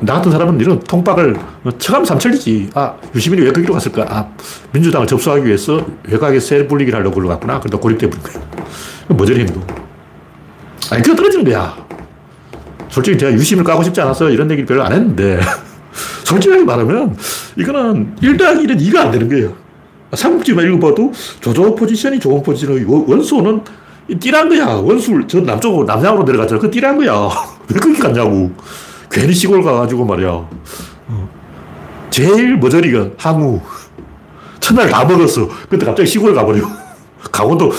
[0.00, 1.36] 나 같은 사람은 이런 통박을
[1.78, 2.70] 처감 삼천리지.
[2.74, 4.04] 아, 유시민이 왜 거기로 갔을까?
[4.08, 4.28] 아,
[4.72, 7.60] 민주당을 접수하기 위해서 외곽에 셀 불리기를 하려고 걸로 갔구나.
[7.60, 8.40] 그러다 고립돼 버린 거예요.
[9.08, 9.64] 뭐저리 행동.
[10.90, 11.76] 아니, 그거 떨어지는 거야.
[12.88, 15.40] 솔직히 제가 유심을 까고 싶지 않아서 이런 얘기를 별로 안 했는데,
[16.24, 17.16] 솔직하게 말하면,
[17.56, 19.54] 이거는 1 더하기 1은 2가 안 되는 거예요.
[20.12, 23.62] 삼국지만 읽어봐도 조조 포지션이 좋은 포지션의 원소는
[24.20, 24.66] 띠란 거야.
[24.74, 26.60] 원술, 저 남쪽으로, 남양으로 내려갔잖아.
[26.60, 27.12] 그 띠란 거야.
[27.72, 28.50] 왜 거기 갔냐고.
[29.10, 30.28] 괜히 시골 가가지고 말이야.
[30.28, 31.28] 어.
[32.10, 33.60] 제일 머저리가 항우.
[34.60, 35.48] 첫날 다 먹었어.
[35.68, 36.62] 근데 갑자기 시골 가버려.
[37.32, 37.72] 강원도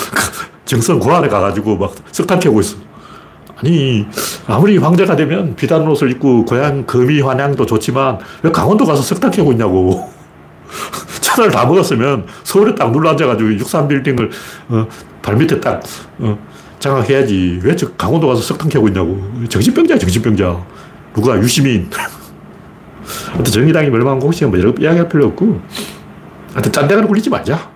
[0.66, 2.78] 정선 고안에 가가지고 막 석탄 캐고 있어.
[3.58, 4.06] 아니,
[4.48, 9.52] 아무리 황제가 되면 비단 옷을 입고 고향 거미 환양도 좋지만 왜 강원도 가서 석탄 캐고
[9.52, 10.12] 있냐고.
[11.22, 14.30] 첫날 다 먹었으면 서울에 딱 눌러 앉아가지고 63빌딩을
[14.70, 14.88] 어,
[15.26, 15.82] 발밑에 딱
[16.20, 16.38] 어,
[16.80, 17.62] 장악해야지.
[17.64, 19.20] 왜 저 강원도 가서 석탄 캐고 있냐고.
[19.50, 20.64] 정신병자, 정신병자.
[21.16, 21.90] 누가 유시민.
[23.32, 25.62] 하여튼 정의당이 멸망한 공식은 뭐 여러 이야기할 필요 없고,
[26.54, 27.70] 하여튼 짠데가를 굴리지 말자.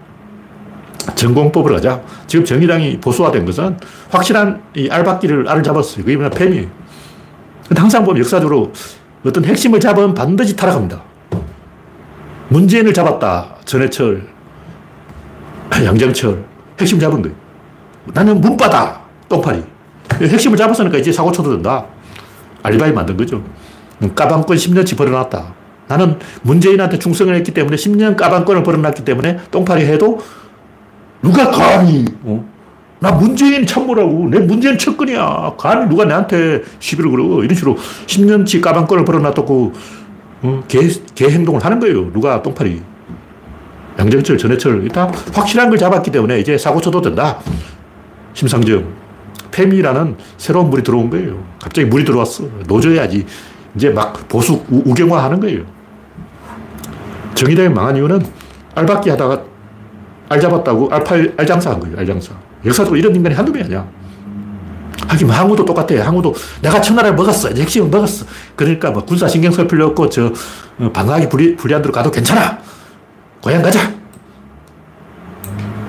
[1.15, 2.01] 전공법을 하자.
[2.27, 3.77] 지금 정의당이 보수화된 것은
[4.09, 6.03] 확실한 이 알박기를 알을 잡았어요.
[6.05, 6.69] 그게 뭐냐, 팸이에요.
[7.67, 8.71] 근데 항상 보면 역사적으로
[9.25, 11.01] 어떤 핵심을 잡으면 반드시 타락합니다.
[12.49, 13.55] 문재인을 잡았다.
[13.65, 14.27] 전해철,
[15.83, 16.43] 양정철.
[16.79, 17.35] 핵심 잡은 거예요.
[18.13, 18.99] 나는 문바다.
[19.27, 19.63] 똥파리.
[20.21, 21.85] 핵심을 잡았으니까 이제 사고 쳐도 된다.
[22.63, 23.43] 알리바이 만든 거죠.
[24.15, 25.53] 까방권 10년치 벌어놨다.
[25.87, 30.19] 나는 문재인한테 충성을 했기 때문에 10년 까방권을 벌어놨기 때문에 똥파리 해도
[31.21, 32.45] 누가 감히, 어?
[32.99, 34.29] 나 문재인 참모라고.
[34.29, 35.53] 내 문재인 척근이야.
[35.57, 37.43] 감히 누가 나한테 시비를 걸어.
[37.43, 39.73] 이런 식으로 10년치 까방권을 벌어놨다고,
[40.43, 40.63] 어?
[40.67, 40.79] 개,
[41.15, 42.11] 개 행동을 하는 거예요.
[42.13, 42.81] 누가 똥파리.
[43.97, 44.87] 양정철, 전해철.
[44.89, 47.39] 다 확실한 걸 잡았기 때문에 이제 사고 쳐도 된다.
[48.39, 48.85] 심상정.
[49.51, 51.43] 팸이라는 새로운 물이 들어온 거예요.
[51.61, 52.45] 갑자기 물이 들어왔어.
[52.67, 53.25] 노져야지.
[53.75, 55.63] 이제 막 보수 우, 경화 하는 거예요.
[57.35, 58.25] 정의당이 망한 이유는
[58.75, 59.41] 알박기 하다가
[60.29, 61.97] 알 잡았다고 알팔, 알장사 한 거예요.
[61.97, 62.33] 알장사.
[62.65, 63.85] 역사적으로 이런 인간이 한두 명이 아니야.
[65.05, 66.05] 하긴 항우도 똑같아.
[66.05, 67.49] 항우도 내가 천하를 먹었어.
[67.49, 68.25] 핵심을 먹었어.
[68.55, 70.31] 그러니까 뭐 군사 신경 쓸 필요 없고 저
[70.77, 72.57] 어, 방어하기 불리, 불리한 데로 가도 괜찮아.
[73.41, 73.91] 고향 가자.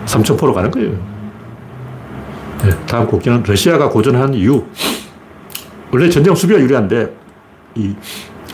[0.07, 1.20] 삼천포로 가는 거예요.
[2.65, 4.63] 네, 다음 곡기는 러시아가 고전한 이유.
[5.93, 7.09] 원래 전쟁 수비가 유리한데,
[7.77, 7.95] 이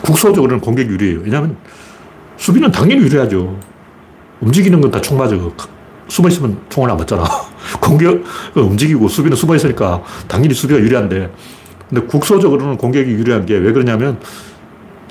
[0.01, 1.19] 국소적으로는 공격 유리해요.
[1.23, 1.57] 왜냐하면
[2.37, 3.59] 수비는 당연히 유리하죠.
[4.41, 5.35] 움직이는 건 다 총 맞아.
[6.07, 7.23] 숨어 있으면 총을 안 맞잖아.
[7.81, 8.23] 공격
[8.55, 11.29] 움직이고 수비는 숨어 있으니까 당연히 수비가 유리한데,
[11.89, 14.19] 근데 국소적으로는 공격이 유리한 게 왜 그러냐면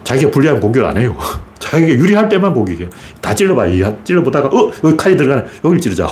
[0.05, 1.17] 자기가 불리하면 공격을 안 해요.
[1.59, 2.89] 자기가 유리할 때만 공격해.
[3.21, 3.67] 다 찔러봐.
[4.05, 5.45] 찔러보다가, 어, 여기 칼이 들어가네.
[5.65, 6.09] 여기를 찌르자.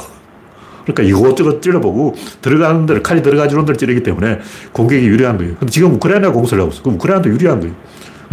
[0.85, 4.39] 그러니까 이것저것 찔러보고 들어가는 데를 칼이 들어가지는 데를 찌르기 때문에
[4.73, 5.55] 공격이 유리한 거예요.
[5.57, 6.83] 근데 지금 우크라이나가 공격을 하고 있어.
[6.83, 7.75] 그럼 우크라이나도 유리한 거예요.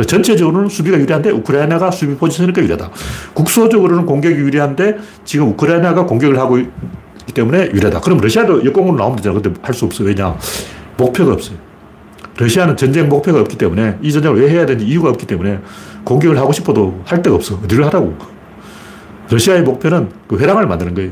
[0.07, 2.89] 전체적으로는 수비가 유리한데 우크라이나가 수비 포지션이니까 유리하다.
[3.33, 7.99] 국소적으로는 공격이 유리한데 지금 우크라이나가 공격을 하고 있기 때문에 유리하다.
[8.01, 9.39] 그럼 러시아도 역공으로 나오면 되잖아.
[9.39, 10.03] 근데 할 수 없어.
[10.03, 10.35] 왜냐?
[10.97, 11.57] 목표가 없어요.
[12.37, 15.59] 러시아는 전쟁 목표가 없기 때문에 이 전쟁을 왜 해야 되는지 이유가 없기 때문에
[16.05, 17.55] 공격을 하고 싶어도 할 데가 없어.
[17.63, 18.15] 어디를 하라고.
[19.29, 21.11] 러시아의 목표는 그 회랑을 만드는 거예요.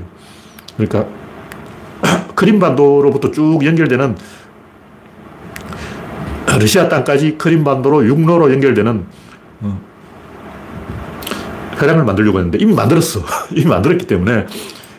[0.78, 1.06] 그러니까
[2.40, 4.16] 크림반도로부터 쭉 연결되는
[6.58, 9.06] 러시아 땅까지 크림반도로 육로로 연결되는
[11.82, 13.22] 회랑을 어, 만들려고 했는데 이미 만들었어.
[13.52, 14.46] 이미 만들었기 때문에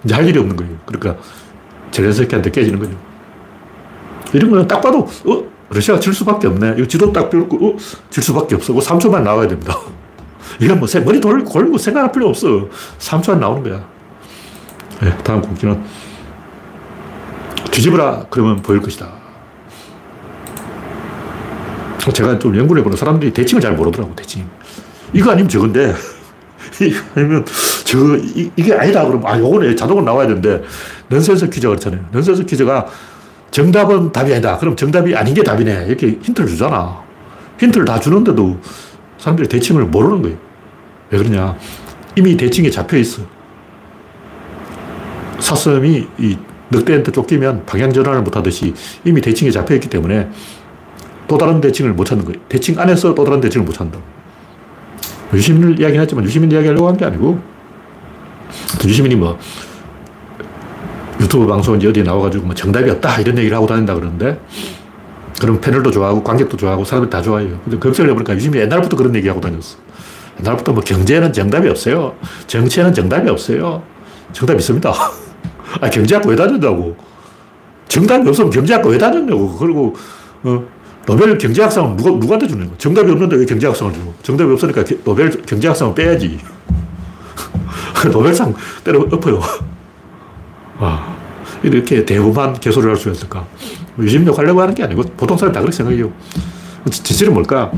[0.05, 0.72] 이제 할 일이 없는 거예요.
[0.85, 1.22] 그러니까
[1.90, 2.92] 젤렌스키한테 깨지는 거죠.
[4.33, 5.44] 이런 거는 딱 봐도 어?
[5.70, 6.74] 러시아가 질 수밖에 없네.
[6.76, 7.76] 이거 지도 딱 펴고 어?
[8.11, 8.74] 질 수밖에 없어.
[8.74, 9.76] 3초만 나와야 됩니다.
[10.61, 12.68] 이건 뭐 머리 돌고 생각할 필요 없어.
[12.98, 13.87] 3초 안 나오는 거야.
[15.00, 15.83] 네, 다음 곡기는
[17.70, 19.20] 뒤집어라 그러면 보일 것이다.
[22.12, 24.44] 제가 좀 연구를 해보는 사람들이 대칭을 잘 모르더라고, 대칭.
[25.12, 25.94] 이거 아니면 저건데,
[26.80, 27.44] 이거 아니면
[27.85, 29.04] 저, 이, 게 아니다.
[29.04, 30.62] 그러면, 아, 요거는 자동으로 나와야 되는데,
[31.09, 32.04] 넌센스 퀴즈가 그렇잖아요.
[32.12, 32.87] 넌센스 퀴즈가
[33.50, 34.56] 정답은 답이 아니다.
[34.59, 35.87] 그럼 정답이 아닌 게 답이네.
[35.88, 37.02] 이렇게 힌트를 주잖아.
[37.59, 38.59] 힌트를 다 주는데도
[39.18, 40.37] 사람들이 대칭을 모르는 거예요.
[41.11, 41.56] 왜 그러냐.
[42.16, 43.22] 이미 대칭에 잡혀 있어.
[45.40, 46.38] 사슴이 이
[46.70, 50.28] 늑대한테 쫓기면 방향 전환을 못 하듯이 이미 대칭에 잡혀 있기 때문에
[51.28, 52.40] 또 다른 대칭을 못 찾는 거예요.
[52.48, 53.98] 대칭 안에서 또 다른 대칭을 못 찾는다.
[55.33, 57.38] 유시민을 이야기는 했지만 유시민 이야기하려고 한 게 아니고
[58.85, 59.38] 유시민이 뭐
[61.20, 64.40] 유튜브 방송인지 어디에 나와가지고 뭐 정답이 없다 이런 얘기를 하고 다닌다 그러는데
[65.40, 67.61] 그럼 패널도 좋아하고 관객도 좋아하고 사람들이 다 좋아해요.
[67.64, 69.76] 근데 검색을 해보니까 유시민이 옛날부터 그런 얘기하고 다녔어.
[70.40, 72.14] 옛날부터 뭐 경제는 정답이 없어요.
[72.46, 73.83] 정치에는 정답이 없어요.
[74.33, 74.92] 정답 있습니다.
[75.80, 76.96] 아, 경제학과 왜 다녔다고.
[77.88, 79.56] 정답이 없으면 경제학과 왜 다녔냐고.
[79.56, 79.94] 그리고,
[80.42, 80.64] 어,
[81.06, 84.14] 노벨 경제학상은 누가, 누구한테 주는 거 정답이 없는데 왜 경제학상을 주고.
[84.22, 86.38] 정답이 없으니까 노벨 경제학상을 빼야지.
[88.12, 88.54] 노벨상
[88.85, 89.40] 때려 엎어요.
[90.78, 91.14] 와,
[91.62, 93.44] 이렇게 대부만 개소를 할 수 있을까.
[93.98, 96.11] 유심력 하려고 하는 게 아니고 보통 사람 다 그렇게 생각해요.
[96.90, 97.70] 진실은 뭘까?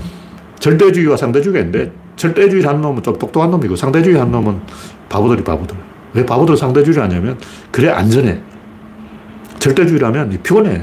[0.61, 4.61] 절대주의와 상대주의가 있는데 절대주의 한 놈은 좀 똑똑한 놈이고 상대주의 한 놈은
[5.09, 5.77] 바보들이 바보들.
[6.15, 7.39] 왜 바보들 상대주의를 하냐면
[7.71, 8.41] 그래 안전해.
[9.59, 10.83] 절대주의라면 피곤해.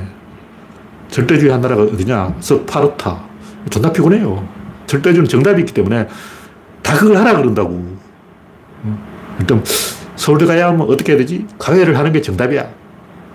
[1.09, 2.35] 절대주의 한 나라가 어디냐?
[2.39, 3.19] 스파르타.
[3.69, 4.47] 존나 피곤해요.
[4.87, 6.07] 절대주의는 정답이 있기 때문에
[6.81, 7.97] 다 그걸 하라 그런다고.
[9.39, 9.63] 일단
[10.15, 11.45] 서울대 가야 하면 어떻게 해야 되지?
[11.57, 12.67] 과외를 하는 게 정답이야.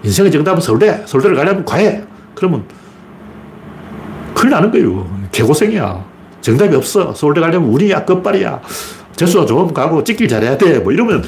[0.03, 1.03] 인생의 정답은 서울대.
[1.07, 2.05] 서울대를 가려면 과외.
[2.35, 2.65] 그러면
[4.35, 5.09] 큰일 나는 거예요.
[5.31, 6.05] 개고생이야.
[6.41, 7.15] 정답이 없어.
[7.15, 8.61] 서울대 가려면 운이야, 끝발이야.
[9.17, 10.79] 재수가 좋으면 가고 찍길 잘해야 돼.
[10.81, 11.23] 뭐 이러면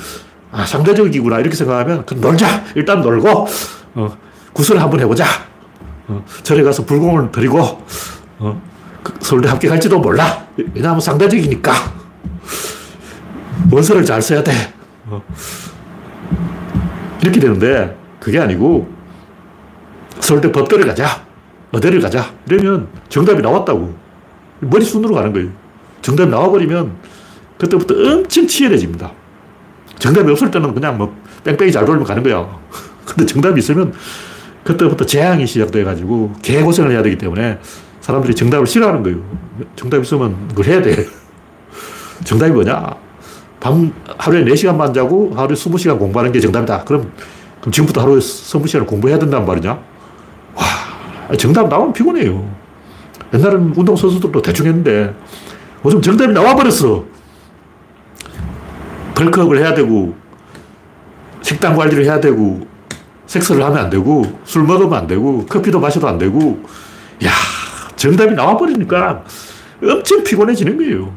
[0.52, 1.40] 아, 상대적이구나.
[1.40, 2.64] 이렇게 생각하면 그 놀자.
[2.74, 3.46] 일단 놀고
[3.94, 4.16] 어,
[4.52, 5.24] 구슬 한번 해보자.
[6.08, 7.58] 어, 절에 가서 불공을 드리고
[8.38, 8.62] 어,
[9.02, 10.46] 그 서울대 합격할지도 몰라.
[10.74, 11.72] 왜냐하면 상대적이니까.
[13.70, 14.52] 원서를 잘 써야 돼.
[15.06, 15.22] 어.
[17.22, 18.88] 이렇게 되는데 그게 아니고
[20.20, 21.24] 서울대 법대를 가자.
[21.72, 22.32] 어디를 가자.
[22.48, 23.94] 이러면 정답이 나왔다고.
[24.60, 25.50] 머리순으로 가는 거예요.
[26.00, 26.92] 정답이 나와버리면
[27.58, 29.12] 그때부터 엄청 치열해집니다.
[29.98, 32.46] 정답이 없을 때는 그냥 뭐 뺑뺑이 잘 돌면 가는 거야.
[33.04, 33.92] 근데 정답이 있으면
[34.64, 37.58] 그때부터 재앙이 시작돼가지고 개고생을 해야 되기 때문에
[38.00, 39.18] 사람들이 정답을 싫어하는 거예요.
[39.76, 41.06] 정답 있으면 그걸 해야 돼.
[42.24, 42.94] 정답이 뭐냐?
[43.60, 46.84] 밤, 하루에 4시간만 자고 하루에 20시간 공부하는 게 정답이다.
[46.84, 47.12] 그럼,
[47.60, 49.78] 그럼 지금부터 하루에 20시간을 공부해야 된단 말이냐?
[50.54, 52.48] 와, 정답 나오면 피곤해요.
[53.34, 55.14] 옛날에는 운동선수들도 대충 했는데
[55.84, 57.15] 요즘 정답이 나와버렸어.
[59.16, 60.14] 벌크업을 해야 되고,
[61.40, 62.66] 식단 관리를 해야 되고,
[63.26, 66.62] 섹스를 하면 안 되고, 술 먹으면 안 되고, 커피도 마셔도 안 되고,
[67.24, 67.30] 야
[67.96, 69.24] 정답이 나와버리니까
[69.82, 71.12] 엄청 피곤해지는 거예요.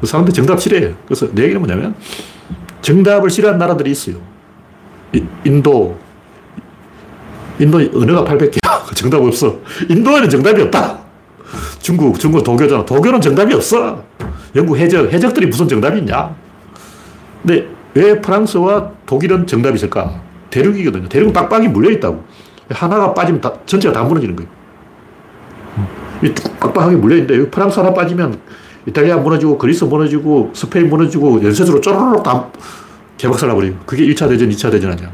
[0.00, 0.94] 그 사람들 정답 싫어해요.
[1.06, 1.94] 그래서 내 얘기는 뭐냐면,
[2.82, 4.16] 정답을 싫어하는 나라들이 있어요.
[5.44, 5.98] 인도,
[7.58, 8.60] 인도 언어가 800개야.
[8.94, 9.58] 정답 없어.
[9.88, 10.98] 인도에는 정답이 없다.
[11.80, 12.84] 중국, 중국 도교잖아.
[12.84, 14.02] 도교는 정답이 없어.
[14.54, 16.43] 영국 해적, 해적들이 무슨 정답이 있냐?
[17.44, 20.20] 근데 왜 프랑스와 독일은 정답이 있을까?
[20.50, 21.08] 대륙이거든요.
[21.08, 22.24] 대륙은 빡빡이 물려있다고.
[22.70, 24.50] 하나가 빠지면 다, 전체가 다 무너지는 거예요.
[26.60, 28.40] 빡빡하게 물려있는데 프랑스 하나 빠지면
[28.86, 32.46] 이탈리아 무너지고 그리스 무너지고 스페인 무너지고 연쇄적으로 쪼르륵 다
[33.18, 33.74] 개박살 나버려요.
[33.84, 35.10] 그게 1차 대전, 2차 대전 아니야.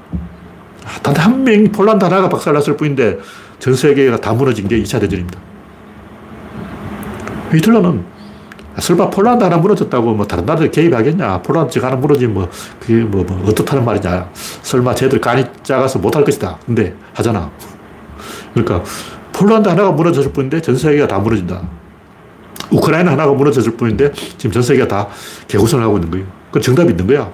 [1.03, 3.19] 단 한 명, 폴란드 하나가 박살났을 뿐인데
[3.59, 5.39] 전 세계가 다 무너진 게 2차 대전입니다.
[7.53, 8.05] 히틀러는
[8.79, 11.43] 설마 폴란드 하나 무너졌다고 뭐 다른 나라들 개입하겠냐.
[11.43, 14.31] 폴란드 즉 하나 무너지면 뭐 그게 뭐, 뭐 어떻다는 말이냐.
[14.63, 16.59] 설마 쟤들 간이 작아서 못할 것이다.
[16.65, 17.51] 근데 하잖아.
[18.55, 18.83] 그러니까
[19.33, 21.63] 폴란드 하나가 무너졌을 뿐인데 전 세계가 다 무너진다.
[22.71, 25.09] 우크라이나 하나가 무너졌을 뿐인데 지금 전 세계가 다
[25.49, 26.27] 개고생을 하고 있는 거예요.
[26.53, 27.31] 그 정답이 있는 거야.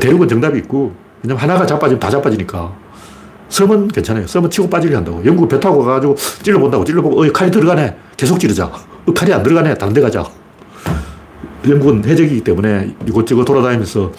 [0.00, 2.72] 대륙은 정답이 있고 왜냐면 하나가 자빠지면 다 자빠지니까.
[3.48, 4.26] 섬은 괜찮아요.
[4.26, 5.24] 섬은 치고 빠지게 한다고.
[5.24, 6.84] 영국 배 타고 가가지고 찔러본다고.
[6.84, 7.96] 찔러보고, 어, 칼이 들어가네.
[8.16, 8.70] 계속 찌르자.
[9.08, 9.74] 어, 칼이 안 들어가네.
[9.74, 10.24] 다른 데 가자.
[11.66, 14.12] 영국은 해적이기 때문에 이곳저곳 돌아다니면서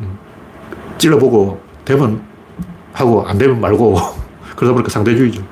[0.00, 0.18] 음,
[0.98, 2.22] 찔러보고 되면
[2.92, 3.96] 하고 안 되면 말고
[4.56, 5.42] 그러다 보니까 상대주의죠.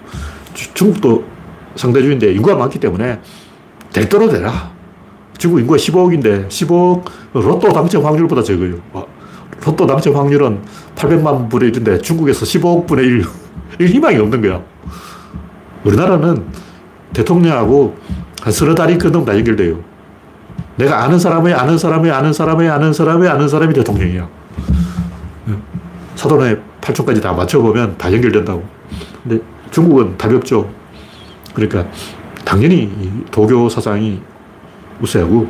[0.74, 1.24] 중국도
[1.76, 3.20] 상대주의인데 인구가 많기 때문에
[3.92, 4.72] 될 대로 되라.
[5.36, 7.04] 중국 인구가 15억인데 15억
[7.34, 8.76] 로또 당첨 확률보다 적어요.
[9.66, 10.62] 로또 당첨 확률은
[10.94, 13.24] 800만 분의 1인데 중국에서 15억 분의 1.
[13.80, 14.62] 이 희망이 없는 거야.
[15.84, 16.46] 우리나라는
[17.12, 17.96] 대통령하고
[18.44, 19.78] 한 서너 달이 끊으면 다 연결돼요.
[20.76, 24.28] 내가 아는 사람의 아는 사람의 아는 사람의 아는 사람의 아는 사람이 대통령이야.
[26.14, 28.62] 사돈의 8초까지 다 맞춰보면 다 연결된다고.
[29.22, 30.68] 근데 중국은 답이 없죠.
[31.54, 31.86] 그러니까
[32.44, 32.92] 당연히
[33.30, 34.20] 도교 사상이
[35.00, 35.48] 우세하고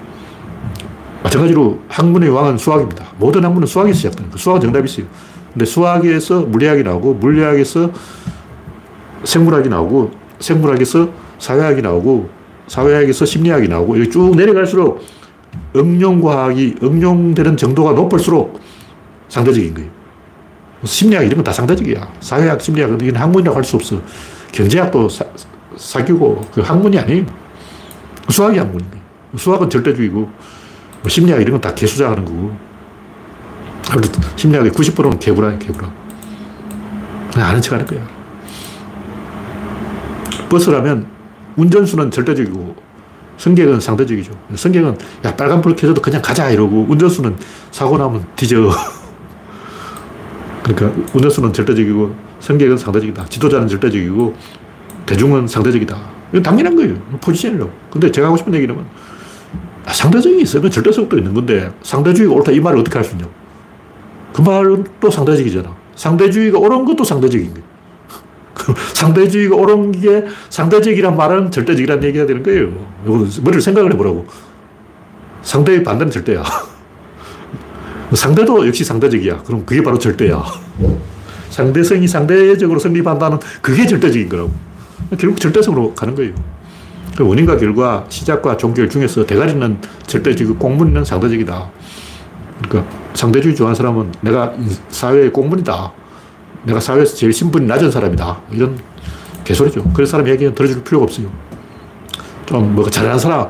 [1.25, 3.07] 마찬가지로 학문의 왕은 수학입니다.
[3.19, 5.07] 모든 학문은 수학에서 시작되는 거 수학은 정답이 있어요.
[5.53, 7.91] 근데 수학에서 물리학이 나오고 물리학에서
[9.25, 11.09] 생물학이 나오고 생물학에서
[11.41, 15.05] 사회학이 나오고 사회학에서 심리학이 나오고 여기 쭉 내려갈수록
[15.77, 18.61] 응용과학이 응용되는 정도가 높을수록
[19.29, 19.91] 상대적인 거예요.
[20.85, 22.13] 심리학 이런 건 다 상대적이야.
[22.21, 24.01] 사회학, 심리학, 이건 학문이라고 할 수 없어.
[24.53, 25.25] 경제학도 사,
[25.77, 27.25] 사기고, 그 학문이 아니에요.
[28.29, 29.05] 수학이 학문인 거예요.
[29.37, 32.55] 수학은 절대주의고, 뭐 심리학 이런 건 다 개수작 하는 거고.
[34.37, 35.91] 심리학의 90%는 개구라야, 개구라.
[37.37, 38.07] 아는 척 하는 거야.
[40.49, 41.07] 버스라면
[41.57, 42.77] 운전수는 절대적이고,
[43.39, 44.33] 성격은 상대적이죠.
[44.55, 47.37] 성격은, 야, 빨간불 켜져도 그냥 가자, 이러고, 운전수는
[47.71, 48.71] 사고 나면 뒤져.
[50.65, 53.27] 그러니까 운전수는 절대적이고 성격은 상대적이다.
[53.27, 54.35] 지도자는 절대적이고
[55.07, 55.97] 대중은 상대적이다.
[56.31, 56.95] 이건 당연한 거예요.
[57.21, 57.71] 포지션이라고.
[57.91, 58.75] 근데 제가 하고 싶은 얘기는
[59.85, 60.69] 아, 상대적이 있어요.
[60.71, 63.31] 절대성도 있는 건데 상대주의가 옳다 이 말을 어떻게 할 수 있냐고.
[64.33, 65.75] 그 말은 또 상대적이잖아.
[65.95, 67.74] 상대주의가 옳은 것도 상대적인 거예요.
[68.95, 72.73] 상대주의가 옳은 게 상대적이란 말은 절대적이란 얘기가 되는 거예요.
[73.05, 74.27] 머리를 생각을 해보라고.
[75.43, 76.43] 상대의 반대는 절대야.
[78.13, 79.43] 상대도 역시 상대적이야.
[79.43, 80.43] 그럼 그게 바로 절대야.
[81.51, 84.53] 상대성이 상대적으로 성립한다는 그게 절대적인 거라고.
[85.19, 86.35] 결국 절대성으로 가는 거예요.
[87.17, 91.71] 그 원인과 결과, 시작과 종결 중에서 대가리는 절대적이고 공문은 상대적이다.
[92.63, 94.53] 그러니까 상대주의 좋아하는 사람은 내가
[94.89, 95.93] 사회의 공문이다.
[96.65, 98.41] 내가 사회에서 제일 신분이 낮은 사람이다.
[98.53, 98.79] 이런
[99.45, 99.85] 개소리죠.
[99.93, 101.31] 그런 사람 얘기는 들어줄 필요가 없어요.
[102.47, 103.49] 좀 뭐가 잘하는 사람,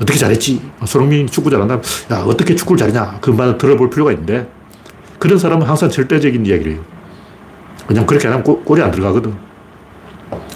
[0.00, 0.62] 어떻게 잘했지?
[0.86, 1.74] 손흥민 축구 잘한다.
[2.12, 3.18] 야, 어떻게 축구를 잘했냐?
[3.20, 4.48] 그 말을 들어볼 필요가 있는데,
[5.18, 6.84] 그런 사람은 항상 절대적인 이야기를 해요.
[7.86, 9.34] 그냥 그렇게 안 하면 골 이 안 들어가거든.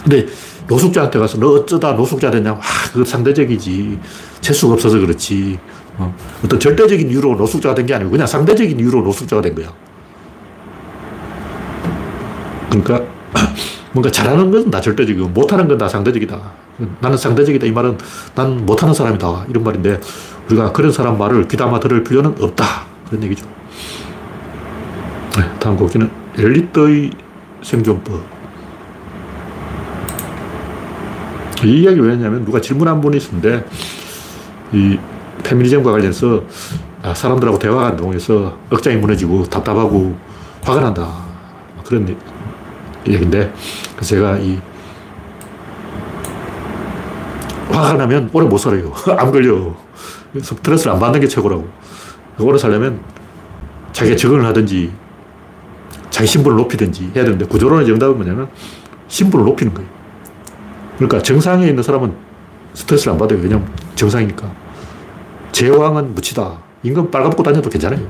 [0.03, 0.27] 근데
[0.69, 2.53] 노숙자한테 가서 너 어쩌다 노숙자 됐냐?
[2.53, 2.61] 아,
[2.93, 3.99] 그거 상대적이지.
[4.41, 5.59] 재수가 없어서 그렇지.
[5.99, 6.15] 어.
[6.49, 9.73] 떤 절대적인 이유로 노숙자가 된 게 아니고 그냥 상대적인 이유로 노숙자가 된 거야.
[12.71, 13.03] 그러니까
[13.93, 16.39] 뭔가 잘하는 건 다 절대적이고 못하는 건 다 상대적이다.
[17.01, 17.67] 나는 상대적이다.
[17.67, 17.99] 이 말은
[18.35, 19.47] 난 못하는 사람이다.
[19.49, 20.01] 이런 말인데
[20.49, 22.65] 우리가 그런 사람 말을 귀담아 들을 필요는 없다.
[23.09, 23.47] 그런 얘기죠.
[25.37, 27.11] 네, 다음 곡기는 엘리트의
[27.63, 28.21] 생존법.
[31.65, 33.65] 이 이야기 왜 했냐면 누가 질문한 분이 있었는데
[34.73, 34.97] 이
[35.43, 36.43] 페미니즘과 관련해서
[37.03, 40.17] 아, 사람들하고 대화가 안 통해서 억장이 무너지고 답답하고
[40.63, 41.09] 화가 난다.
[41.85, 42.17] 그런
[43.13, 43.53] 얘기인데
[43.97, 44.59] 그래서 제가 이
[47.71, 48.93] 화가 나면 오래 못 살아요.
[49.17, 49.75] 안 걸려.
[50.41, 51.69] 스트레스를 안 받는 게 최고라고.
[52.41, 53.01] 오래 살려면
[53.93, 54.93] 자기가 적응을 하든지
[56.11, 58.49] 자기 신분을 높이든지 해야 되는데 구조론의 정답은 뭐냐면
[59.09, 59.89] 신분을 높이는 거예요.
[60.97, 62.13] 그러니까 정상에 있는 사람은
[62.75, 63.39] 스트레스를 안 받아요.
[63.41, 64.51] 왜냐면 정상이니까.
[65.53, 66.59] 제왕은 무치다.
[66.83, 68.07] 임금 빨가벗고 다녀도 괜찮아요.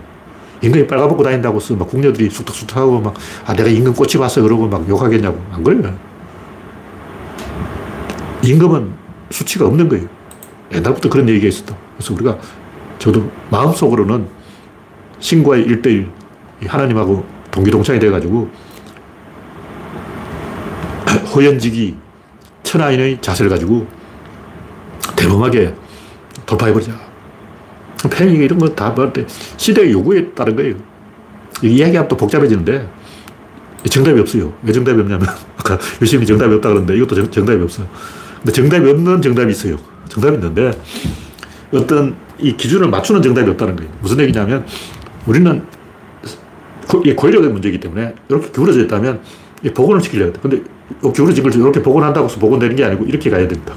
[0.62, 3.14] 임금이 빨가벗고 다닌다고 해서 막 궁녀들이 쑥덕쑥덕하고 막,
[3.46, 4.42] 아, 내가 임금 꽃이 봤어.
[4.42, 5.40] 그러고 막 욕하겠냐고.
[5.52, 5.94] 안 그래요.
[8.42, 8.92] 임금은
[9.30, 10.06] 수치가 없는 거예요.
[10.72, 11.76] 옛날부터 그런 얘기가 있었다.
[11.96, 12.38] 그래서 우리가
[12.98, 14.26] 저도 마음속으로는
[15.20, 16.10] 신과의 일대일
[16.66, 18.48] 하나님하고 동기동창이 돼가지고
[21.34, 21.96] 호연지기
[22.62, 23.86] 천하인의 자세를 가지고
[25.16, 25.74] 대범하게
[26.46, 27.07] 돌파해버리자.
[28.10, 30.74] 팬이 이런 거다 뭐한테 시대의 요구에 따른 거예요.
[31.62, 32.88] 이야기하면 또 복잡해지는데
[33.90, 34.52] 정답이 없어요.
[34.62, 35.26] 왜 정답이 없냐면
[35.58, 37.88] 아까 열심히 정답이 없다 그러는데 이것도 정답이 없어요.
[38.38, 39.76] 근데 정답이 없는 정답이 있어요.
[40.08, 40.70] 정답이 있는데
[41.72, 43.90] 어떤 이 기준을 맞추는 정답이 없다는 거예요.
[44.00, 44.64] 무슨 얘기냐면
[45.26, 45.62] 우리는
[47.04, 49.20] 이 권력의 문제이기 때문에 이렇게 기울어져 있다면
[49.74, 50.38] 복원을 시키려야 돼.
[50.40, 50.62] 근데
[51.14, 53.74] 기울어진 걸 이렇게 복원한다고 해서 복원되는 게 아니고 이렇게 가야 된다.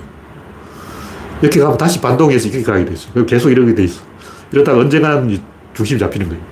[1.42, 3.12] 이렇게 가면 다시 반동해서 이렇게 가게 돼 있어.
[3.26, 4.11] 계속 이렇게 돼 있어.
[4.52, 5.40] 이러다가 언젠가는
[5.74, 6.44] 중심이 잡히는 거예요.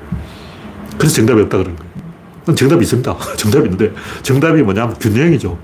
[0.97, 2.55] 그래서 정답이 없다 그러는 거예요.
[2.55, 3.17] 정답이 있습니다.
[3.37, 5.57] 정답이 있는데 정답이 뭐냐면 균형이죠.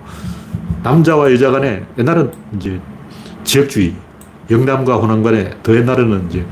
[0.84, 2.80] 남자와 여자 간에 옛날은 이제
[3.44, 3.96] 지역주의,
[4.52, 6.46] 영남과 호남 간에 더 옛날에는 이제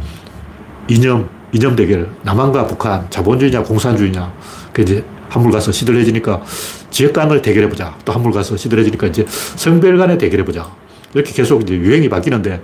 [0.88, 4.34] 이념, 이념 대결, 남한과 북한, 자본주의냐 공산주의냐.
[4.72, 6.42] 그 이제 한물 가서 시들해지니까
[6.90, 7.98] 지역 간을 대결해보자.
[8.06, 10.68] 또 한물 가서 시들해지니까 이제 성별 간에 대결해보자.
[11.14, 12.62] 이렇게 계속 이제 유행이 바뀌는데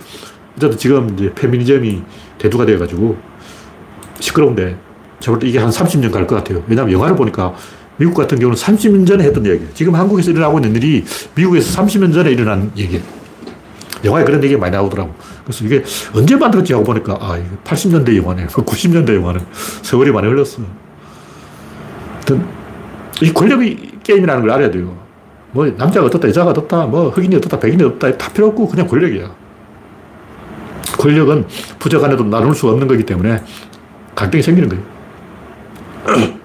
[0.58, 2.04] 어쨌든 지금 이제 페미니즘이
[2.40, 3.18] 대두가 되어가지고
[4.20, 4.78] 시끄러운데
[5.20, 6.64] 저볼 때 이게 한 30년 갈 것 같아요.
[6.68, 7.54] 왜냐하면 영화를 보니까
[7.98, 9.70] 미국 같은 경우는 30년 전에 했던 얘기예요.
[9.74, 11.04] 지금 한국에서 일어나고 있는 일이
[11.36, 13.04] 미국에서 30년 전에 일어난 얘기예요.
[14.06, 15.14] 영화에 그런 얘기가 많이 나오더라고.
[15.44, 15.84] 그래서 이게
[16.14, 18.48] 언제 만들었지 하고 보니까, 아, 이게 80년대 영화네.
[18.48, 19.42] 90년대 영화는
[19.82, 20.62] 세월이 많이 흘렀어.
[22.14, 22.46] 하여튼,
[23.22, 24.96] 이 권력의 게임이라는 걸 알아야 돼요.
[25.52, 29.30] 뭐 남자가 어떻다, 여자가 어떻다, 뭐 흑인이 어떻다, 백인이 어떻다, 다 필요 없고 그냥 권력이야.
[31.00, 31.48] 권력은
[31.80, 33.42] 부자 간에도 나눌 수 없는 거기 때문에
[34.14, 34.84] 갈등이 생기는 거예요.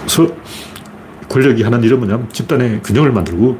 [0.00, 0.26] 그래서
[1.28, 3.58] 권력이 하는 일은 뭐냐면 집단의 균형을 만들고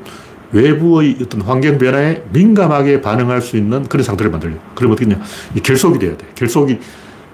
[0.50, 4.60] 외부의 어떤 환경 변화에 민감하게 반응할 수 있는 그런 상태를 만들려고.
[4.74, 5.20] 그럼 어떻게 냐이
[5.62, 6.26] 결속이 돼야 돼.
[6.34, 6.80] 결속이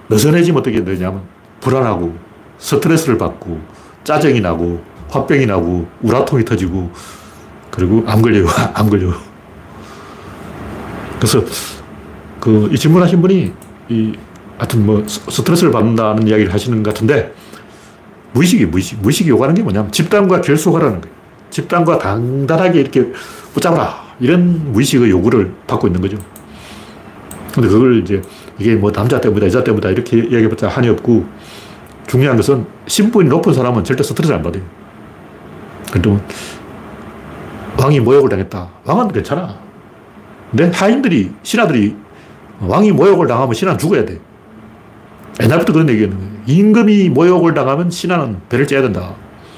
[0.09, 1.23] 느슨해지면 어떻게 되냐면
[1.61, 2.15] 불안하고
[2.59, 3.59] 스트레스를 받고
[4.03, 6.91] 짜증이 나고 화병이 나고 우라통이 터지고
[7.71, 8.45] 그리고 암 걸려요.
[8.75, 9.13] 암 걸려.
[11.25, 11.43] 그래서
[12.39, 13.51] 그 이 질문하신 분이
[13.89, 14.13] 이
[14.57, 17.33] 하여튼 뭐 스트레스를 받는다는 이야기를 하시는 것 같은데
[18.33, 19.01] 무의식이 무의식.
[19.01, 21.15] 무의식이 요구하는 게 뭐냐면 집단과 결속하라는 거예요.
[21.49, 23.11] 집단과 단단하게 이렇게
[23.53, 24.05] 붙잡아라.
[24.19, 26.17] 이런 무의식의 요구를 받고 있는 거죠.
[27.53, 28.21] 근데 그걸 이제
[28.59, 31.25] 이게 뭐 남자 때문이다, 여자 때문이다 이렇게 이야기해봤자 한이 없고
[32.07, 34.61] 중요한 것은 신분이 높은 사람은 절대 스트레스를 안 받아요.
[35.89, 36.19] 그래도
[37.77, 38.69] 왕이 모욕을 당했다.
[38.83, 39.64] 왕은 괜찮아.
[40.55, 41.97] 근데 하인들이, 신하들이
[42.61, 44.17] 왕이 모욕을 당하면 신하는 죽어야 돼.
[45.41, 46.31] 옛날부터 그런 얘기하는 거예요.
[46.47, 49.15] 임금이 모욕을 당하면 신하는 배를 째야 된다.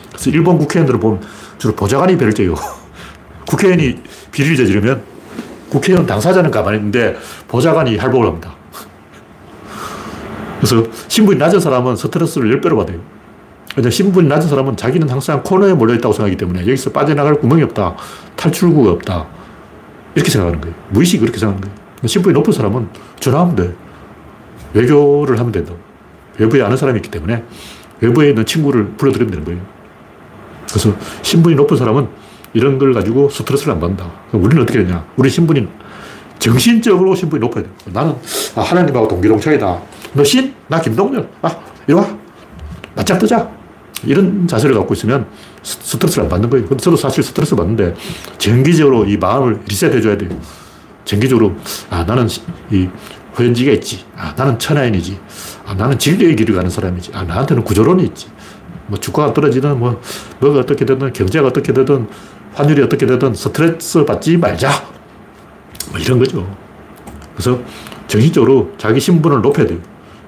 [0.10, 1.22] 그래서 일본 국회의원들을 보면
[1.60, 2.56] 주로 보좌관이 배를 째요.
[3.46, 5.04] 국회의원이 비리를 저지르면
[5.70, 7.16] 국회의원 당사자는 가만히 있는데
[7.48, 8.56] 보좌관이 할복을 합니다.
[10.58, 12.98] 그래서 신분이 낮은 사람은 스트레스를 10배로 받아요.
[13.76, 17.96] 왜냐 신분이 낮은 사람은 자기는 항상 코너에 몰려있다고 생각하기 때문에 여기서 빠져나갈 구멍이 없다.
[18.36, 19.37] 탈출구가 없다.
[20.18, 20.76] 이렇게 생각하는 거예요.
[20.90, 21.78] 무의식이 그렇게 생각하는 거예요.
[22.08, 22.90] 신분이 높은 사람은
[23.20, 23.76] 전화하면 돼.
[24.74, 25.74] 외교를 하면 된다.
[26.40, 27.44] 외부에 아는 사람이 있기 때문에
[28.02, 29.62] 외부에 있는 친구를 불러들이면 되는 거예요.
[30.68, 30.92] 그래서
[31.22, 32.08] 신분이 높은 사람은
[32.54, 34.12] 이런 걸 가지고 스트레스를 안 받는다.
[34.32, 35.06] 우리는 어떻게 되냐.
[35.18, 35.68] 우리 신분이
[36.40, 37.70] 정신적으로 신분이 높아야 돼.
[37.86, 38.16] 나는
[38.56, 39.82] 아, 하나님하고 동기동창이다.
[40.14, 40.54] 너 신?
[40.68, 41.30] 나 김동렬.
[41.44, 41.56] 아,
[41.86, 42.08] 이리 와.
[42.96, 43.48] 맞짱 뜨자.
[44.04, 45.28] 이런 자세를 갖고 있으면
[45.64, 46.68] 스트레스를 안 받는 거예요.
[46.68, 47.96] 근데 저도 사실 스트레스 받는데
[48.38, 50.30] 정기적으로 이 마음을 리셋해 줘야 돼요.
[51.06, 51.56] 정기적으로
[51.90, 52.28] 아, 나는
[52.72, 52.88] 이
[53.38, 54.06] 호연지가 있지.
[54.16, 55.20] 아, 나는 천하인이지.
[55.66, 57.12] 아, 나는 진리의 길을 가는 사람이지.
[57.14, 58.28] 아, 나한테는 구조론이 있지.
[58.88, 60.02] 뭐 주가가 떨어지든 뭐
[60.40, 62.08] 뭐가 어떻게 되든 경제가 어떻게 되든
[62.54, 64.70] 환율이 어떻게 되든 스트레스 받지 말자.
[65.92, 66.48] 뭐 이런 거죠.
[67.34, 67.60] 그래서
[68.08, 69.80] 정신적으로 자기 신분을 높여야 돼요.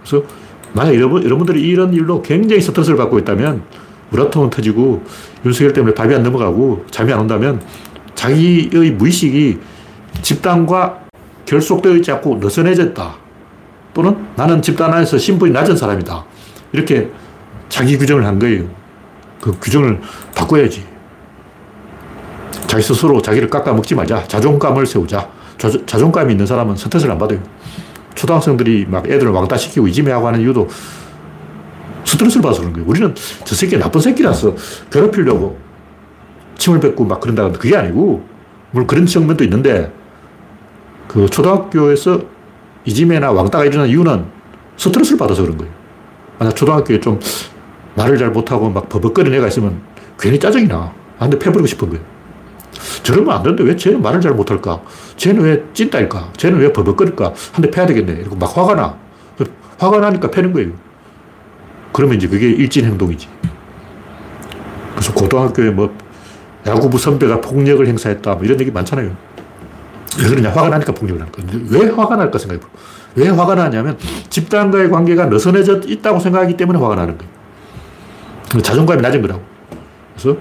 [0.03, 0.25] 그래서
[0.73, 3.63] 만약 여러분, 여러분들이 이런 일로 굉장히 스트레스를 받고 있다면
[4.11, 5.03] 우라통은 터지고
[5.45, 7.61] 윤석열 때문에 밥이 안 넘어가고 잠이 안 온다면
[8.15, 9.59] 자기의 무의식이
[10.21, 10.99] 집단과
[11.45, 13.15] 결속되어 있지 않고 느슨해졌다.
[13.93, 16.25] 또는 나는 집단 안에서 신분이 낮은 사람이다.
[16.73, 17.09] 이렇게
[17.69, 18.65] 자기 규정을 한 거예요.
[19.41, 19.99] 그 규정을
[20.35, 20.85] 바꿔야지.
[22.67, 24.27] 자기 스스로 자기를 깎아 먹지 말자.
[24.27, 25.29] 자존감을 세우자.
[25.57, 27.39] 자, 자존감이 있는 사람은 스트레스를 안 받아요.
[28.19, 30.67] 초등학생들이 막 애들을 왕따 시키고 이지매하고 하는 이유도
[32.03, 32.89] 스트레스를 받아서 그런 거예요.
[32.89, 33.15] 우리는
[33.45, 34.55] 저 새끼 나쁜 새끼라서
[34.91, 35.57] 괴롭히려고
[36.57, 37.49] 침을 뱉고 막 그런다.
[37.53, 38.25] 그게 아니고,
[38.71, 39.93] 물론 그런 측면도 있는데,
[41.07, 42.21] 그 초등학교에서
[42.83, 44.25] 이지매나 왕따가 일어나는 이유는
[44.75, 45.73] 스트레스를 받아서 그런 거예요.
[46.37, 47.19] 만약 초등학교에 좀
[47.95, 49.81] 말을 잘 못하고 막 버벅거리는 애가 있으면
[50.19, 50.93] 괜히 짜증이 나.
[51.17, 52.03] 아, 근데 패버리고 싶은 거예요.
[53.09, 54.81] 저러면 안 되는데 왜 쟤는 말을 잘 못할까?
[55.17, 56.33] 쟤는 왜 찐따일까?
[56.37, 57.33] 쟤는 왜 버벅거릴까?
[57.53, 58.13] 한 대 패야 되겠네.
[58.21, 58.95] 이러고 막 화가 나.
[59.79, 60.71] 화가 나니까 패는 거예요.
[61.91, 63.27] 그러면 이제 그게 일진 행동이지.
[64.91, 65.91] 그래서 고등학교에 뭐
[66.67, 68.35] 야구부 선배가 폭력을 행사했다.
[68.35, 69.15] 뭐 이런 얘기 많잖아요.
[70.21, 70.49] 왜 그러냐?
[70.49, 71.45] 화가 나니까 폭력을 하는 거야.
[71.81, 72.67] 왜 화가 날까 생각해 봐.
[73.15, 73.97] 왜 화가 나냐면
[74.29, 78.61] 집단과의 관계가 느슨해져 있다고 생각하기 때문에 화가 나는 거예요.
[78.61, 79.41] 자존감이 낮은 거라고.
[80.15, 80.37] 그래서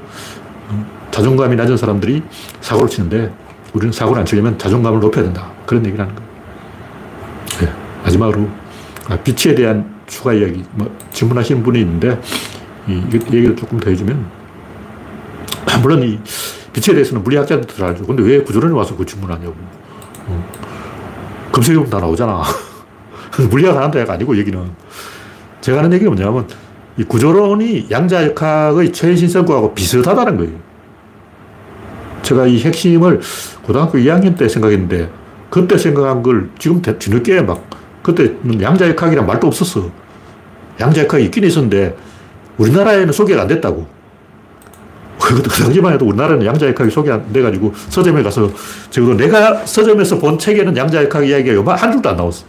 [1.18, 2.22] 자존감이 낮은 사람들이
[2.60, 3.32] 사고를 치는데
[3.72, 5.50] 우리는 사고를 안 치려면 자존감을 높여야 된다.
[5.66, 6.30] 그런 얘기를 하는 거예요.
[7.60, 7.72] 네.
[8.04, 8.48] 마지막으로
[9.08, 12.20] 아, 빛에 대한 추가 이야기, 뭐 질문하시는 분이 있는데
[12.86, 14.26] 이 얘기를 조금 더 해주면
[15.82, 16.20] 물론 이
[16.72, 18.06] 빛에 대해서는 물리학자들도 잘 알죠.
[18.06, 19.56] 근데 왜 구조론이 와서 그 질문하냐고.
[20.26, 20.52] 어.
[21.50, 22.44] 검색해보면 다 나오잖아.
[23.50, 24.70] 물리학 하는 가 아니고 얘기는.
[25.62, 26.46] 제가 하는 얘기가 뭐냐면
[26.96, 30.67] 이 구조론이 양자 역학의 최신성과하고 비슷하다는 거예요.
[32.28, 33.20] 제가 이 핵심을
[33.62, 35.10] 고등학교 2학년 때 생각했는데
[35.48, 37.64] 그때 생각한 걸 지금 뒤늦게 막
[38.02, 39.90] 그때는 양자역학이란 말도 없었어.
[40.78, 41.96] 양자역학이 있긴 있었는데
[42.58, 43.86] 우리나라에는 소개가 안 됐다고.
[45.18, 48.50] 그 당시만 해도 우리나라는 양자역학이 소개 안 돼가지고 서점에 가서
[48.90, 52.44] 적어도 내가 서점에서 본 책에는 양자역학 이야기가 요만 한 줄도 안 나왔어.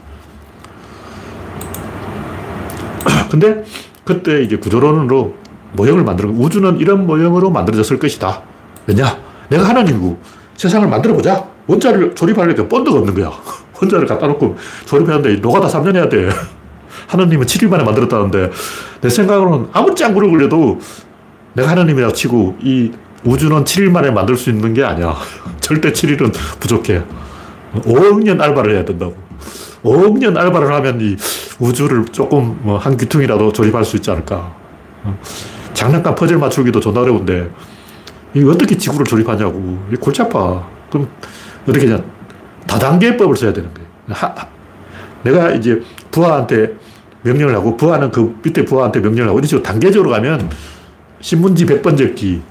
[3.32, 3.64] 근데
[4.04, 5.36] 그때 이제 구조론으로
[5.74, 8.42] 모형을 만들어 우주는 이런 모형으로 만들어졌을 것이다.
[8.86, 9.29] 왜냐?
[9.50, 10.20] 내가 하나님이고
[10.56, 11.44] 세상을 만들어 보자.
[11.68, 13.32] 원자를 조립하려니까 본드가 없는 거야.
[13.80, 16.30] 원자를 갖다 놓고 조립하는데 노가다 3년 해야 돼.
[17.08, 18.52] 하나님은 7일 만에 만들었다는데
[19.02, 20.80] 내 생각으로는 아무 짱구를 굴려도
[21.54, 22.92] 내가 하나님이라고 치고 이
[23.24, 25.16] 우주는 7일 만에 만들 수 있는 게 아니야.
[25.62, 27.04] 절대 7일은 부족해.
[27.76, 29.16] 5억 년 알바를 해야 된다고.
[29.84, 31.16] 5억 년 알바를 하면 이
[31.60, 34.54] 우주를 조금 뭐 한 귀퉁이라도 조립할 수 있지 않을까.
[35.74, 37.50] 장난감 퍼즐 맞추기도 존나 어려운데,
[38.36, 39.80] 이 어떻게 지구를 조립하냐고.
[39.92, 40.68] 이 골치 아파.
[40.90, 41.08] 그럼
[41.68, 42.02] 어떻게 냐
[42.68, 43.90] 다단계법을 써야 되는 거예요.
[44.10, 44.34] 하,
[45.24, 46.76] 내가 이제 부하한테
[47.24, 50.50] 명령을 하고, 부하는 그 밑에 부하한테 명령을 하고, 이런 단계적으로 가면
[51.22, 52.42] 신문지 100번 적기.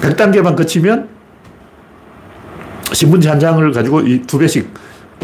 [0.00, 1.08] 100단계만 거치면
[2.92, 4.72] 신문지 한 장을 가지고 이 두 배씩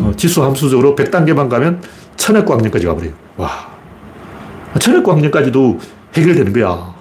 [0.01, 1.82] 어, 지수 함수적으로 100단계만 가면
[2.16, 3.12] 천억 광년까지 가버려요.
[3.36, 3.51] 와.
[4.78, 5.78] 천억 광년까지도
[6.14, 6.94] 해결되는 거야.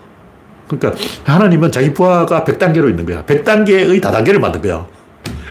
[0.67, 0.93] 그러니까
[1.23, 3.23] 하나님은 자기 부하가 100단계로 있는 거야.
[3.25, 4.85] 100단계의 다단계를 만든 거야.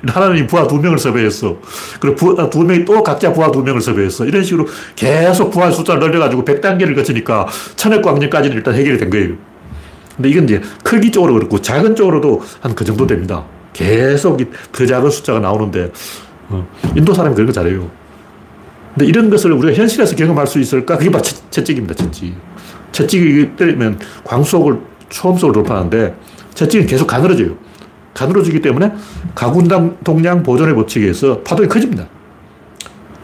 [0.07, 1.57] 하나님 부하 두 명을 섭외했어.
[2.01, 4.27] 그리고 부하 두 명이 또 각자 부하 두 명을 섭외했어.
[4.27, 7.47] 이런 식으로 계속 부하 숫자를 늘려가지고 100단계를 거치니까
[7.77, 9.35] 천억 광년까지는 일단 해결이 된 거예요.
[10.17, 13.45] 근데 이건 이제 크기 쪽으로 그렇고 작은 쪽으로도 한 그 정도 됩니다.
[13.73, 14.39] 계속
[14.73, 15.91] 더 작은 숫자가 나오는데
[16.51, 17.91] 어, 인도 사람이 그런 거 잘해요.
[18.95, 20.97] 근데 이런 것을 우리가 현실에서 경험할 수 있을까?
[20.99, 22.35] 그게 바로 채찍입니다, 채찍.
[22.93, 24.79] 채찍이 때리면 광속을,
[25.09, 26.15] 초음속을 돌파하는데
[26.55, 27.57] 채찍은 계속 가늘어져요.
[28.15, 28.93] 가늘어지기 때문에
[29.35, 32.07] 가군당 동량 보존의 법칙에 서 파동이 커집니다.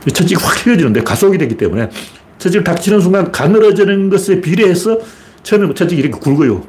[0.05, 1.91] 채찍이 확 휘어지는데 가속이 되기 때문에
[2.39, 4.99] 채찍을 탁 치는 순간 가늘어지는 것에 비례해서
[5.43, 6.63] 처음에 채찍이 이렇게 굵어요.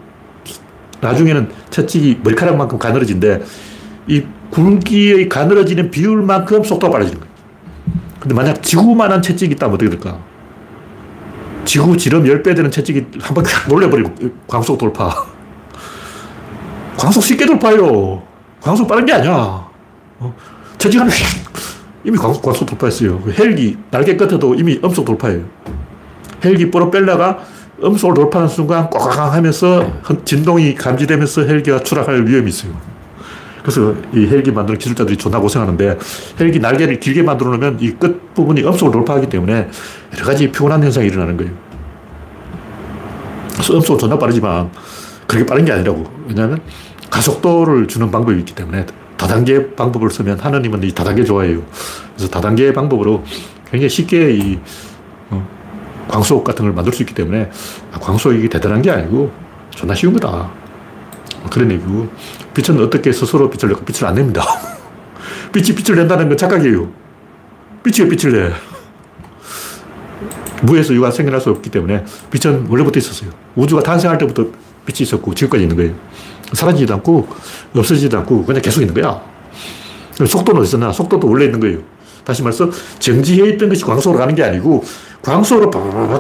[1.00, 3.42] 나중에는 채찍이 머리카락만큼 가늘어진데
[4.08, 7.34] 이 굵기의 가늘어지는 비율만큼 속도가 빨라지는 거예요.
[8.20, 10.20] 근데 만약 지구만한 채찍이 있다면 어떻게 될까?
[11.72, 14.12] 지구 지름 10배 되는 채찍이 한 번 놀래버리고
[14.46, 15.26] 광속 돌파.
[16.98, 18.22] 광속 쉽게 돌파해요.
[18.60, 19.32] 광속 빠른 게 아니야.
[20.20, 20.36] 어?
[20.78, 21.14] 채찍 하면
[22.04, 23.22] 이미 광속, 광속 돌파했어요.
[23.22, 25.46] 그 헬기 날개 끝에도 이미 음속 돌파해요.
[26.44, 27.40] 헬기 프로펠러가
[27.82, 29.90] 음속을 돌파하는 순간 꽉꽉 하면서
[30.26, 32.74] 진동이 감지되면서 헬기가 추락할 위험이 있어요.
[33.62, 35.98] 그래서 이 헬기 만드는 기술자들이 존나 고생하는데
[36.40, 39.70] 헬기 날개를 길게 만들어 놓으면 이 끝부분이 음속을 돌파하기 때문에
[40.14, 41.52] 여러 가지 피곤한 현상이 일어나는 거예요.
[43.54, 44.72] 그래서 음속은 존나 빠르지만
[45.28, 46.06] 그렇게 빠른 게 아니라고.
[46.28, 46.60] 왜냐하면
[47.10, 48.86] 가속도를 주는 방법이 있기 때문에
[49.18, 51.62] 다단계 방법을 쓰면 하느님은 이 다단계 좋아해요.
[52.16, 53.24] 그래서 다단계 방법으로
[53.70, 54.60] 굉장히 쉽게 이
[55.30, 55.48] 어,
[56.08, 57.50] 광속 같은 걸 만들 수 있기 때문에
[57.94, 59.32] 아, 광속이 대단한 게 아니고
[59.70, 60.50] 존나 쉬운 거다.
[61.50, 62.10] 그런 얘기고.
[62.54, 64.44] 빛은 어떻게 스스로 빛을 내고 빛을 안 냅니다.
[65.54, 66.90] 빛이 빛을 낸다는 건 착각이에요.
[67.84, 68.54] 빛이 왜 빛을 내?
[70.64, 73.32] 무에서 유가 생겨날 수 없기 때문에 빛은 원래부터 있었어요.
[73.56, 74.44] 우주가 탄생할 때부터
[74.86, 75.94] 빛이 있었고 지금까지 있는 거예요.
[76.54, 77.28] 사라지지도 않고
[77.76, 79.22] 없어지지도 않고 그냥 계속 있는 거야.
[80.26, 81.80] 속도는 어디서 속도도 원래 있는 거예요.
[82.24, 84.84] 다시 말해서 정지해 있던 것이 광속으로 가는 게 아니고
[85.22, 85.72] 광속으로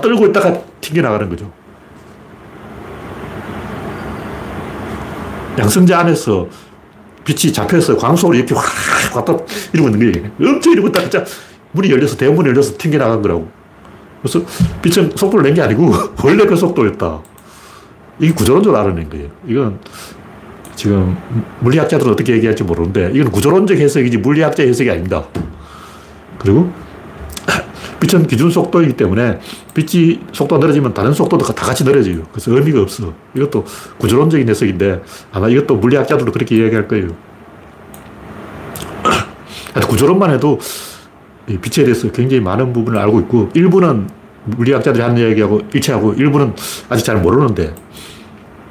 [0.01, 1.51] 떨고 있다가 튕겨나가는 거죠.
[5.57, 6.47] 양성자 안에서
[7.23, 8.63] 빛이 잡혀서 광속으로 이렇게 확
[9.15, 9.37] 왔다
[9.73, 10.31] 이러고 있는 거예요.
[10.41, 11.23] 엄청 이러고 진짜
[11.73, 13.47] 문이 열려서 대문이 열려서 튕겨나간 거라고.
[14.21, 14.41] 그래서
[14.81, 15.91] 빛은 속도를 낸 게 아니고
[16.23, 17.19] 원래 그 속도였다.
[18.19, 19.29] 이게 구조론적으로 알아낸 거예요.
[19.47, 19.79] 이건
[20.75, 21.17] 지금
[21.59, 25.23] 물리학자들은 어떻게 얘기할지 모르는데 이건 구조론적 해석이지 물리학자 해석이 아닙니다.
[26.39, 26.71] 그리고
[28.01, 29.39] 빛은 기준 속도이기 때문에
[29.75, 32.23] 빛이 속도가 늘어지면 다른 속도도 다 같이 늘어져요.
[32.31, 33.13] 그래서 의미가 없어.
[33.35, 33.63] 이것도
[33.99, 37.09] 구조론적인 녀석인데 아마 이것도 물리학자들도 그렇게 이야기할 거예요.
[39.87, 40.59] 구조론만 해도
[41.61, 44.09] 빛에 대해서 굉장히 많은 부분을 알고 있고 일부는
[44.45, 46.55] 물리학자들이 하는 이야기하고 일치하고 일부는
[46.89, 47.75] 아직 잘 모르는데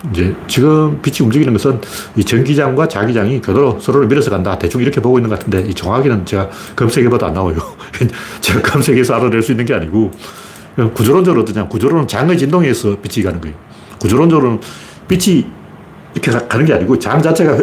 [0.08, 1.80] 이제 지금 빛이 움직이는 것은
[2.16, 4.58] 이 전기장과 자기장이 그대로 서로를 밀어서 간다.
[4.58, 7.56] 대충 이렇게 보고 있는 것 같은데 이 정확히는 제가 검색해봐도 안 나와요.
[8.40, 10.10] 제가 검색해서 알아낼 수 있는 게 아니고
[10.94, 11.68] 구조론적으로 어떠냐.
[11.68, 13.54] 구조론은 장의 진동에 의해서 빛이 가는 거예요.
[13.98, 14.60] 구조론적으로는
[15.06, 15.46] 빛이
[16.14, 17.58] 이렇게 가는 게 아니고 장 자체가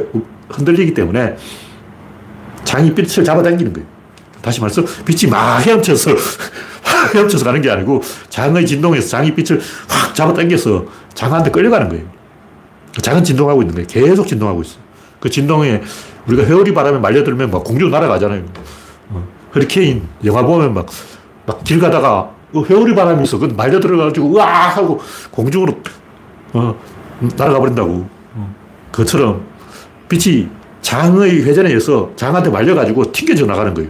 [0.50, 1.36] 흔들리기 때문에
[2.64, 3.88] 장이 빛을 잡아당기는 거예요.
[4.42, 6.12] 다시 말해서 빛이 막 헤엄쳐서
[7.16, 10.86] 헤엄쳐서 가는 게 아니고 장의 진동에서 장이 빛을 확 잡아당겨서
[11.16, 12.17] 장한테 끌려가는 거예요.
[13.02, 13.88] 작은 진동하고 있는 거예요.
[13.88, 14.78] 계속 진동하고 있어.
[15.20, 15.82] 그 진동에
[16.28, 18.44] 우리가 회오리 바람에 말려들면 막 공중으로 날아가잖아요.
[19.10, 20.86] 어, 허리케인 영화 보면 막,
[21.46, 23.38] 막 길 가다가 그 회오리 바람이 있어.
[23.40, 25.00] 그 말려 들어가지고 으아 하고
[25.32, 25.74] 공중으로
[26.54, 26.76] 어,
[27.36, 28.08] 날아가 버린다고.
[28.36, 28.56] 어,
[28.92, 29.42] 그처럼
[30.10, 30.48] 빛이
[30.82, 33.90] 장의 회전에 의해서 장한테 말려가지고 튕겨져 나가는 거예요.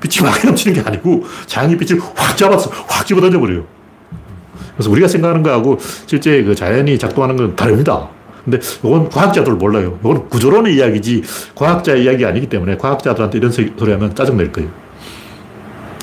[0.00, 3.64] 빛이 막 헤엄치는 게 아니고 장이 빛을 확 잡아서 확 집어 던져 버려요.
[4.74, 8.08] 그래서 우리가 생각하는 거하고 실제 그 자연이 작동하는 건 다릅니다.
[8.44, 9.98] 근데 이건 과학자들 몰라요.
[10.00, 11.22] 이건 구조론의 이야기지
[11.54, 14.70] 과학자의 이야기 아니기 때문에 과학자들한테 이런 소리 하면 짜증낼 거예요.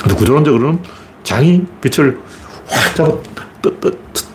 [0.01, 0.79] 근데 구조론적으로는
[1.23, 2.19] 장이 빛을
[2.67, 3.17] 확 잡아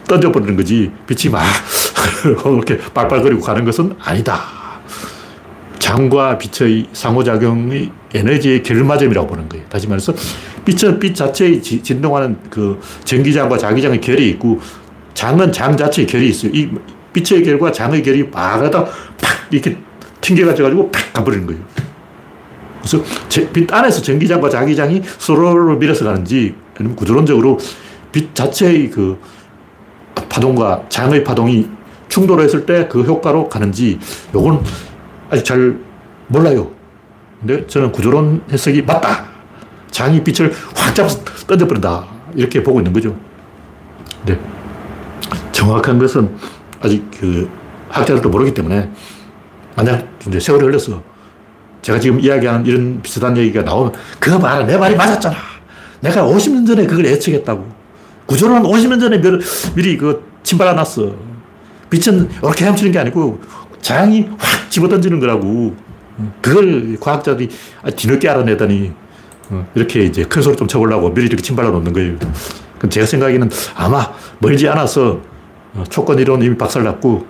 [0.06, 0.90] 던져버리는 거지.
[1.06, 1.42] 빛이 막
[2.44, 4.62] 이렇게 빨빨거리고 가는 것은 아니다.
[5.78, 9.66] 장과 빛의 상호작용이 에너지의 결맞음이라고 보는 거예요.
[9.68, 10.14] 다시 말해서
[10.64, 14.60] 빛은 빛 자체의 진동하는 그 전기장과 자기장의 결이 있고
[15.14, 16.52] 장은 장 자체의 결이 있어요.
[16.54, 16.68] 이
[17.12, 18.92] 빛의 결과 장의 결이 막 하다 팍
[19.50, 19.76] 이렇게
[20.20, 21.60] 튕겨가지고 팍 가버리는 거예요.
[22.80, 23.04] 그래서
[23.52, 27.58] 빛 안에서 전기장과 자기장이 서로를 밀어서 가는지 아니면 구조론적으로
[28.10, 29.18] 빛 자체의 그
[30.14, 31.68] 파동과 장의 파동이
[32.08, 33.98] 충돌했을 때 그 효과로 가는지
[34.34, 34.62] 요건
[35.30, 35.78] 아직 잘
[36.26, 36.70] 몰라요.
[37.40, 39.26] 근데 저는 구조론 해석이 맞다.
[39.90, 42.04] 장이 빛을 확 잡아서 던져버린다.
[42.34, 43.16] 이렇게 보고 있는 거죠.
[44.24, 44.38] 네.
[45.52, 46.34] 정확한 것은
[46.82, 47.48] 아직 그
[47.88, 48.90] 학자들도 모르기 때문에
[49.76, 51.02] 만약 이제 세월이 흘러서
[51.82, 54.64] 제가 지금 이야기하는 이런 비슷한 얘기가 나오면 그거 봐라.
[54.64, 55.36] 내 말이 맞았잖아.
[56.00, 57.66] 내가 50년 전에 그걸 예측했다고.
[58.26, 59.20] 구조론은 50년 전에
[59.74, 61.12] 미리 그 침발라 놨어.
[61.90, 63.40] 빛은 이렇게 헤엄치는 게 아니고
[63.80, 65.74] 장이 확 집어던지는 거라고.
[66.40, 67.48] 그걸 과학자들이
[67.96, 68.92] 뒤늦게 알아내다니
[69.50, 72.16] 어, 이렇게 이제 큰 소리 좀 쳐보려고 미리 이렇게 침발라 놓는 거예요.
[72.88, 75.20] 제가 생각에는 아마 멀지 않아서
[75.74, 77.26] 어, 초권 이론 이미 박살났고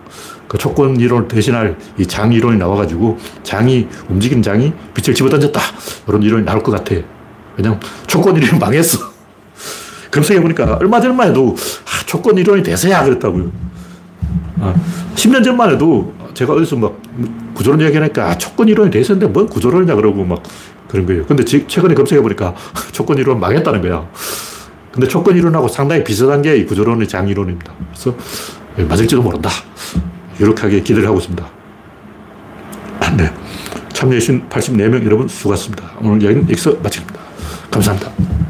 [0.48, 5.60] 그 초권 이론을 대신할 이 장 이론이 나와가지고 장이 움직이는 장이 빛을 집어던졌다
[6.08, 6.94] 이런 이론이 나올 것 같아.
[7.56, 8.98] 왜냐면 초권 이론이 망했어.
[10.10, 11.54] 검색해보니까 얼마 전만 해도
[11.86, 13.50] 아, 초권 이론이 대세야 그랬다고요.
[14.60, 14.74] 아,
[15.14, 17.00] 10년 전만 해도 제가 어디서 막
[17.54, 20.42] 구조론 얘기하니까 아, 초권 이론이 대세인데 뭔 구조론이냐 그러고 막
[20.88, 21.24] 그런 거예요.
[21.26, 22.54] 근데 최근에 검색해보니까
[22.92, 24.06] 초권 이론 망했다는 거야.
[24.92, 27.72] 근데 초권 이론하고 상당히 비슷한 게 구조론의 장이론입니다.
[27.90, 28.16] 그래서
[28.88, 29.50] 맞을지도 모른다.
[30.38, 31.46] 유력하게 기대를 하고 있습니다.
[33.16, 33.32] 네.
[33.92, 35.92] 참여해주신 84명 여러분 수고하셨습니다.
[36.00, 37.20] 오늘 여기는 여기서 마칩니다.
[37.70, 38.41] 감사합니다.